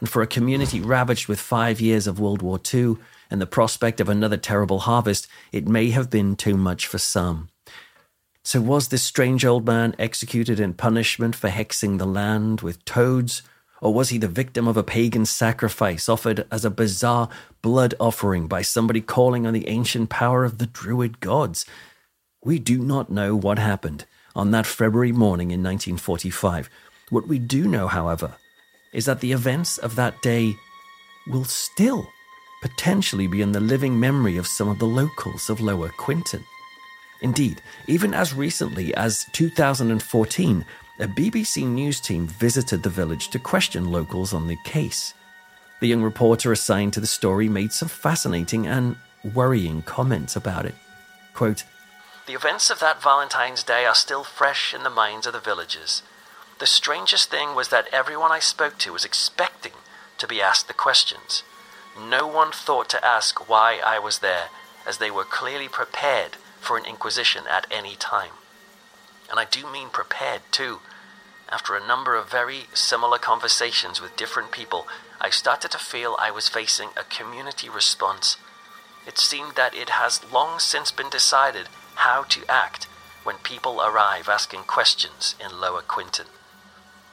And 0.00 0.08
for 0.08 0.22
a 0.22 0.26
community 0.26 0.80
ravaged 0.80 1.28
with 1.28 1.40
five 1.40 1.80
years 1.80 2.06
of 2.06 2.20
World 2.20 2.42
War 2.42 2.60
II 2.72 2.96
and 3.30 3.40
the 3.40 3.46
prospect 3.46 4.00
of 4.00 4.08
another 4.08 4.36
terrible 4.36 4.80
harvest, 4.80 5.26
it 5.52 5.66
may 5.66 5.90
have 5.90 6.10
been 6.10 6.36
too 6.36 6.56
much 6.56 6.86
for 6.86 6.98
some. 6.98 7.48
So, 8.44 8.60
was 8.60 8.88
this 8.88 9.02
strange 9.02 9.44
old 9.44 9.66
man 9.66 9.96
executed 9.98 10.60
in 10.60 10.74
punishment 10.74 11.34
for 11.34 11.48
hexing 11.48 11.98
the 11.98 12.06
land 12.06 12.60
with 12.60 12.84
toads? 12.84 13.42
Or 13.82 13.92
was 13.92 14.10
he 14.10 14.18
the 14.18 14.28
victim 14.28 14.68
of 14.68 14.76
a 14.76 14.82
pagan 14.82 15.26
sacrifice 15.26 16.08
offered 16.08 16.46
as 16.50 16.64
a 16.64 16.70
bizarre 16.70 17.28
blood 17.60 17.94
offering 17.98 18.46
by 18.46 18.62
somebody 18.62 19.00
calling 19.00 19.46
on 19.46 19.52
the 19.52 19.68
ancient 19.68 20.10
power 20.10 20.44
of 20.44 20.58
the 20.58 20.66
Druid 20.66 21.20
gods? 21.20 21.66
We 22.44 22.58
do 22.58 22.78
not 22.78 23.10
know 23.10 23.34
what 23.34 23.58
happened 23.58 24.06
on 24.36 24.52
that 24.52 24.66
February 24.66 25.12
morning 25.12 25.50
in 25.50 25.62
1945. 25.62 26.70
What 27.10 27.26
we 27.26 27.38
do 27.38 27.66
know, 27.66 27.88
however, 27.88 28.36
is 28.92 29.06
that 29.06 29.20
the 29.20 29.32
events 29.32 29.78
of 29.78 29.96
that 29.96 30.20
day 30.22 30.56
will 31.26 31.44
still 31.44 32.08
potentially 32.62 33.26
be 33.26 33.42
in 33.42 33.52
the 33.52 33.60
living 33.60 33.98
memory 33.98 34.36
of 34.36 34.46
some 34.46 34.68
of 34.68 34.78
the 34.78 34.86
locals 34.86 35.50
of 35.50 35.60
Lower 35.60 35.90
Quinton. 35.90 36.44
Indeed, 37.20 37.62
even 37.86 38.14
as 38.14 38.34
recently 38.34 38.94
as 38.94 39.26
2014, 39.32 40.64
a 40.98 41.06
BBC 41.06 41.66
News 41.66 42.00
team 42.00 42.26
visited 42.26 42.82
the 42.82 42.90
village 42.90 43.28
to 43.28 43.38
question 43.38 43.90
locals 43.90 44.32
on 44.32 44.48
the 44.48 44.56
case. 44.64 45.14
The 45.80 45.88
young 45.88 46.02
reporter 46.02 46.52
assigned 46.52 46.94
to 46.94 47.00
the 47.00 47.06
story 47.06 47.48
made 47.48 47.72
some 47.72 47.88
fascinating 47.88 48.66
and 48.66 48.96
worrying 49.34 49.82
comments 49.82 50.36
about 50.36 50.64
it. 50.64 50.74
Quote, 51.34 51.64
the 52.26 52.34
events 52.34 52.70
of 52.70 52.80
that 52.80 53.02
Valentine's 53.02 53.62
Day 53.62 53.84
are 53.84 53.94
still 53.94 54.24
fresh 54.24 54.74
in 54.74 54.82
the 54.82 54.90
minds 54.90 55.26
of 55.26 55.32
the 55.32 55.40
villagers. 55.40 56.02
The 56.58 56.66
strangest 56.66 57.30
thing 57.30 57.54
was 57.54 57.68
that 57.68 57.88
everyone 57.92 58.32
I 58.32 58.38
spoke 58.38 58.78
to 58.78 58.92
was 58.92 59.04
expecting 59.04 59.72
to 60.16 60.26
be 60.26 60.40
asked 60.40 60.68
the 60.68 60.74
questions. 60.74 61.42
No 61.98 62.26
one 62.26 62.50
thought 62.50 62.88
to 62.90 63.04
ask 63.04 63.48
why 63.48 63.78
I 63.84 63.98
was 63.98 64.20
there, 64.20 64.48
as 64.86 64.96
they 64.96 65.10
were 65.10 65.24
clearly 65.24 65.68
prepared 65.68 66.36
for 66.58 66.78
an 66.78 66.86
inquisition 66.86 67.44
at 67.46 67.66
any 67.70 67.94
time. 67.94 68.32
And 69.30 69.38
I 69.38 69.44
do 69.44 69.70
mean 69.70 69.90
prepared, 69.90 70.40
too. 70.50 70.80
After 71.50 71.76
a 71.76 71.86
number 71.86 72.14
of 72.16 72.30
very 72.30 72.64
similar 72.72 73.18
conversations 73.18 74.00
with 74.00 74.16
different 74.16 74.50
people, 74.50 74.86
I 75.20 75.30
started 75.30 75.70
to 75.72 75.78
feel 75.78 76.16
I 76.18 76.30
was 76.30 76.48
facing 76.48 76.90
a 76.96 77.04
community 77.04 77.68
response. 77.68 78.38
It 79.06 79.18
seemed 79.18 79.56
that 79.56 79.74
it 79.74 79.90
has 79.90 80.24
long 80.32 80.58
since 80.58 80.90
been 80.90 81.10
decided 81.10 81.68
how 81.96 82.22
to 82.24 82.50
act 82.50 82.84
when 83.24 83.36
people 83.36 83.80
arrive 83.82 84.28
asking 84.28 84.64
questions 84.64 85.34
in 85.38 85.60
Lower 85.60 85.82
Quinton. 85.82 86.26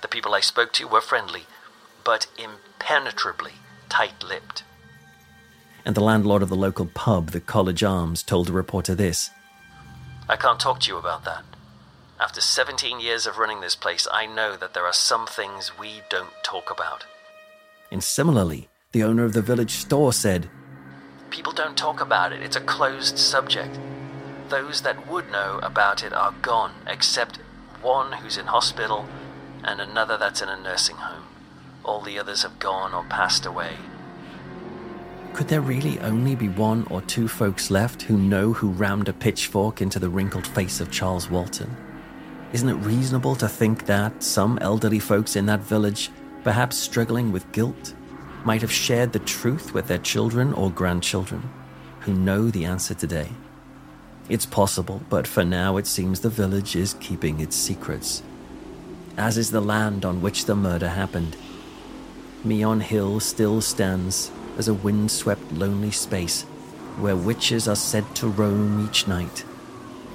The 0.04 0.08
people 0.08 0.36
I 0.36 0.42
spoke 0.42 0.72
to 0.74 0.88
were 0.88 1.02
friendly, 1.02 1.46
but 2.04 2.28
impenetrably 2.38 3.54
tight 3.90 4.24
lipped. 4.24 4.64
And 5.86 5.96
the 5.96 6.04
landlord 6.04 6.44
of 6.44 6.50
the 6.50 6.56
local 6.56 6.86
pub, 6.86 7.32
the 7.32 7.40
College 7.40 7.84
Arms, 7.84 8.22
told 8.22 8.48
the 8.48 8.54
reporter 8.54 8.94
this 8.94 9.32
I 10.30 10.36
can't 10.36 10.60
talk 10.60 10.82
to 10.82 10.90
you 10.90 10.98
about 10.98 11.26
that. 11.26 11.44
After 12.20 12.42
17 12.42 13.00
years 13.00 13.26
of 13.26 13.38
running 13.38 13.62
this 13.62 13.76
place, 13.76 14.08
I 14.12 14.28
know 14.28 14.56
that 14.58 14.76
there 14.76 14.86
are 14.86 14.94
some 14.94 15.26
things 15.26 15.78
we 15.80 16.02
don't 16.10 16.34
talk 16.44 16.70
about. 16.70 17.06
And 17.92 18.04
similarly, 18.04 18.70
the 18.92 19.04
owner 19.04 19.24
of 19.24 19.34
the 19.34 19.42
village 19.42 19.72
store 19.72 20.14
said, 20.14 20.50
People 21.32 21.54
don't 21.54 21.78
talk 21.78 22.00
about 22.00 22.32
it, 22.32 22.44
it's 22.44 22.56
a 22.56 22.62
closed 22.62 23.18
subject 23.18 23.80
those 24.50 24.82
that 24.82 25.08
would 25.08 25.32
know 25.32 25.60
about 25.64 26.04
it 26.04 26.14
are 26.14 26.34
gone, 26.44 26.74
except 26.86 27.38
one 27.82 28.12
who's 28.12 28.38
in 28.38 28.46
hospital 28.46 29.08
and 29.66 29.82
another 29.82 30.18
that's 30.18 30.42
in 30.42 30.50
a 30.50 30.60
nursing 30.62 30.98
home. 30.98 31.24
All 31.84 32.02
the 32.02 32.20
others 32.20 32.44
have 32.44 32.60
gone 32.60 32.94
or 32.94 33.04
passed 33.06 33.46
away. 33.46 33.76
Could 35.34 35.48
there 35.48 35.62
really 35.62 36.00
only 36.00 36.36
be 36.36 36.48
one 36.48 36.86
or 36.90 37.02
two 37.02 37.28
folks 37.28 37.72
left 37.72 38.04
who 38.04 38.18
know 38.18 38.54
who 38.54 38.70
rammed 38.70 39.10
a 39.10 39.14
pitchfork 39.14 39.82
into 39.82 39.98
the 39.98 40.10
wrinkled 40.10 40.46
face 40.46 40.80
of 40.80 40.92
Charles 40.92 41.30
Walton? 41.30 41.76
Isn't 42.54 42.70
it 42.70 42.86
reasonable 42.86 43.36
to 43.38 43.50
think 43.50 43.88
that 43.88 44.22
some 44.22 44.60
elderly 44.60 45.00
folks 45.00 45.36
in 45.36 45.48
that 45.48 45.62
village, 45.62 46.12
perhaps 46.44 46.78
struggling 46.78 47.32
with 47.32 47.52
guilt, 47.52 47.96
might 48.46 48.62
have 48.62 48.72
shared 48.72 49.12
the 49.12 49.20
truth 49.20 49.74
with 49.74 49.88
their 49.88 49.98
children 49.98 50.54
or 50.54 50.70
grandchildren 50.70 51.50
who 52.02 52.14
know 52.14 52.52
the 52.52 52.66
answer 52.66 52.94
today? 52.94 53.30
It's 54.30 54.46
possible, 54.46 55.02
but 55.10 55.26
for 55.26 55.44
now 55.44 55.78
it 55.78 55.88
seems 55.88 56.20
the 56.20 56.30
village 56.30 56.76
is 56.76 56.94
keeping 57.00 57.40
its 57.40 57.56
secrets, 57.56 58.22
as 59.18 59.38
is 59.38 59.52
the 59.52 59.62
land 59.62 60.06
on 60.06 60.22
which 60.22 60.46
the 60.46 60.56
murder 60.56 60.90
happened. 60.90 61.36
Meon 62.44 62.82
Hill 62.82 63.20
still 63.20 63.62
stands 63.62 64.32
as 64.58 64.68
a 64.68 64.74
wind-swept 64.74 65.52
lonely 65.52 65.92
space 65.92 66.44
where 66.98 67.16
witches 67.16 67.68
are 67.68 67.76
said 67.76 68.16
to 68.16 68.28
roam 68.28 68.86
each 68.86 69.08
night. 69.08 69.46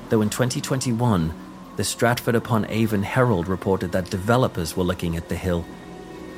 Though 0.09 0.23
in 0.23 0.31
2021, 0.31 1.35
the 1.77 1.85
Stratford 1.85 2.35
upon 2.35 2.67
Avon 2.67 3.03
Herald 3.03 3.49
reported 3.49 3.93
that 3.93 4.11
developers 4.11 4.77
were 4.77 4.85
looking 4.85 5.17
at 5.17 5.29
the 5.29 5.37
hill 5.37 5.65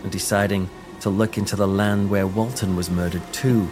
and 0.02 0.10
deciding 0.10 0.68
to 1.00 1.10
look 1.10 1.38
into 1.38 1.56
the 1.56 1.68
land 1.68 2.10
where 2.10 2.26
Walton 2.26 2.76
was 2.76 2.90
murdered 2.90 3.22
too. 3.32 3.68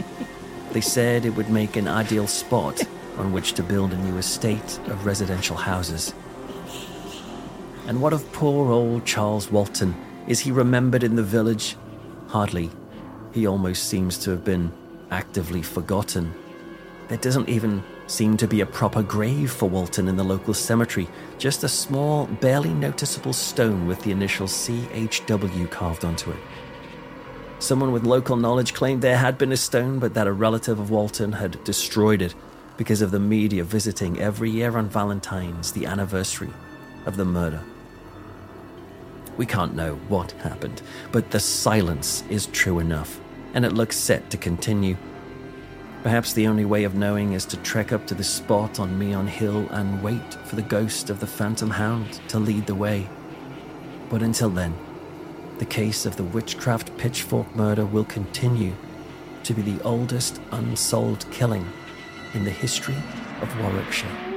They 0.72 0.81
said 0.81 1.24
it 1.24 1.37
would 1.37 1.51
make 1.51 1.77
an 1.77 1.88
ideal 1.88 2.27
spot 2.27 2.83
on 3.16 3.33
which 3.33 3.55
to 3.55 3.62
build 3.62 3.92
a 3.92 3.98
new 3.98 4.16
estate 4.18 4.79
of 4.87 5.07
residential 5.07 5.57
houses. 5.57 6.14
And 7.88 8.03
what 8.03 8.12
of 8.12 8.31
poor 8.33 8.70
old 8.70 9.07
Charles 9.07 9.51
Walton? 9.51 9.94
Is 10.27 10.40
he 10.40 10.53
remembered 10.53 11.03
in 11.03 11.16
the 11.16 11.22
village? 11.22 11.74
Hardly. 12.27 12.70
He 13.33 13.46
almost 13.46 13.88
seems 13.88 14.18
to 14.18 14.31
have 14.31 14.44
been 14.44 14.70
actively 15.11 15.62
forgotten. 15.62 16.35
There 17.09 17.16
doesn't 17.16 17.48
even 17.48 17.83
seem 18.07 18.37
to 18.37 18.46
be 18.46 18.61
a 18.61 18.66
proper 18.66 19.03
grave 19.03 19.51
for 19.51 19.70
Walton 19.70 20.07
in 20.07 20.16
the 20.16 20.22
local 20.22 20.53
cemetery, 20.53 21.09
just 21.38 21.64
a 21.64 21.68
small, 21.68 22.27
barely 22.27 22.74
noticeable 22.74 23.33
stone 23.33 23.87
with 23.87 24.03
the 24.03 24.11
initial 24.11 24.46
CHW 24.46 25.70
carved 25.70 26.05
onto 26.05 26.31
it. 26.31 26.38
Someone 27.59 27.92
with 27.92 28.05
local 28.05 28.37
knowledge 28.37 28.74
claimed 28.74 29.01
there 29.01 29.16
had 29.16 29.38
been 29.38 29.53
a 29.53 29.57
stone, 29.57 29.98
but 29.98 30.12
that 30.12 30.27
a 30.27 30.33
relative 30.33 30.79
of 30.79 30.90
Walton 30.90 31.33
had 31.33 31.64
destroyed 31.64 32.20
it 32.20 32.35
because 32.77 33.01
of 33.01 33.12
the 33.12 33.18
media 33.18 33.64
visiting 33.64 34.20
every 34.20 34.51
year 34.51 34.77
on 34.77 34.90
Valentine's, 34.90 35.72
the 35.72 35.87
anniversary 35.87 36.53
of 37.07 37.16
the 37.16 37.24
murder. 37.24 37.64
We 39.38 39.46
can't 39.46 39.77
know 39.77 39.94
what 40.09 40.33
happened, 40.33 40.83
but 41.12 41.31
the 41.31 41.38
silence 41.38 42.24
is 42.29 42.46
true 42.48 42.81
enough, 42.81 43.20
and 43.55 43.64
it 43.64 43.72
looks 43.72 43.96
set 43.96 44.29
to 44.31 44.37
continue. 44.37 44.96
Perhaps 46.03 46.33
the 46.33 46.48
only 46.48 46.64
way 46.64 46.83
of 46.83 46.96
knowing 46.96 47.33
is 47.35 47.44
to 47.46 47.57
trek 47.59 47.92
up 47.92 48.05
to 48.09 48.14
the 48.14 48.24
spot 48.24 48.81
on 48.81 48.98
Meon 48.98 49.29
Hill 49.29 49.68
and 49.70 50.03
wait 50.03 50.35
for 50.44 50.57
the 50.57 50.62
ghost 50.62 51.09
of 51.09 51.20
the 51.20 51.27
Phantom 51.27 51.70
Hound 51.70 52.20
to 52.29 52.40
lead 52.40 52.66
the 52.66 52.74
way. 52.74 53.09
But 54.11 54.22
until 54.22 54.51
then, 54.51 54.77
the 55.59 55.64
case 55.64 56.05
of 56.05 56.16
the 56.16 56.24
witchcraft 56.24 56.96
pitchfork 56.98 57.55
murder 57.55 57.87
will 57.87 58.05
continue 58.05 58.74
to 59.44 59.55
be 59.55 59.62
the 59.62 59.83
oldest 59.83 60.40
unsolved 60.51 61.31
killing 61.31 61.66
in 62.35 62.42
the 62.44 62.51
history 62.51 62.96
of 63.40 63.61
Warwickshire. 63.61 64.27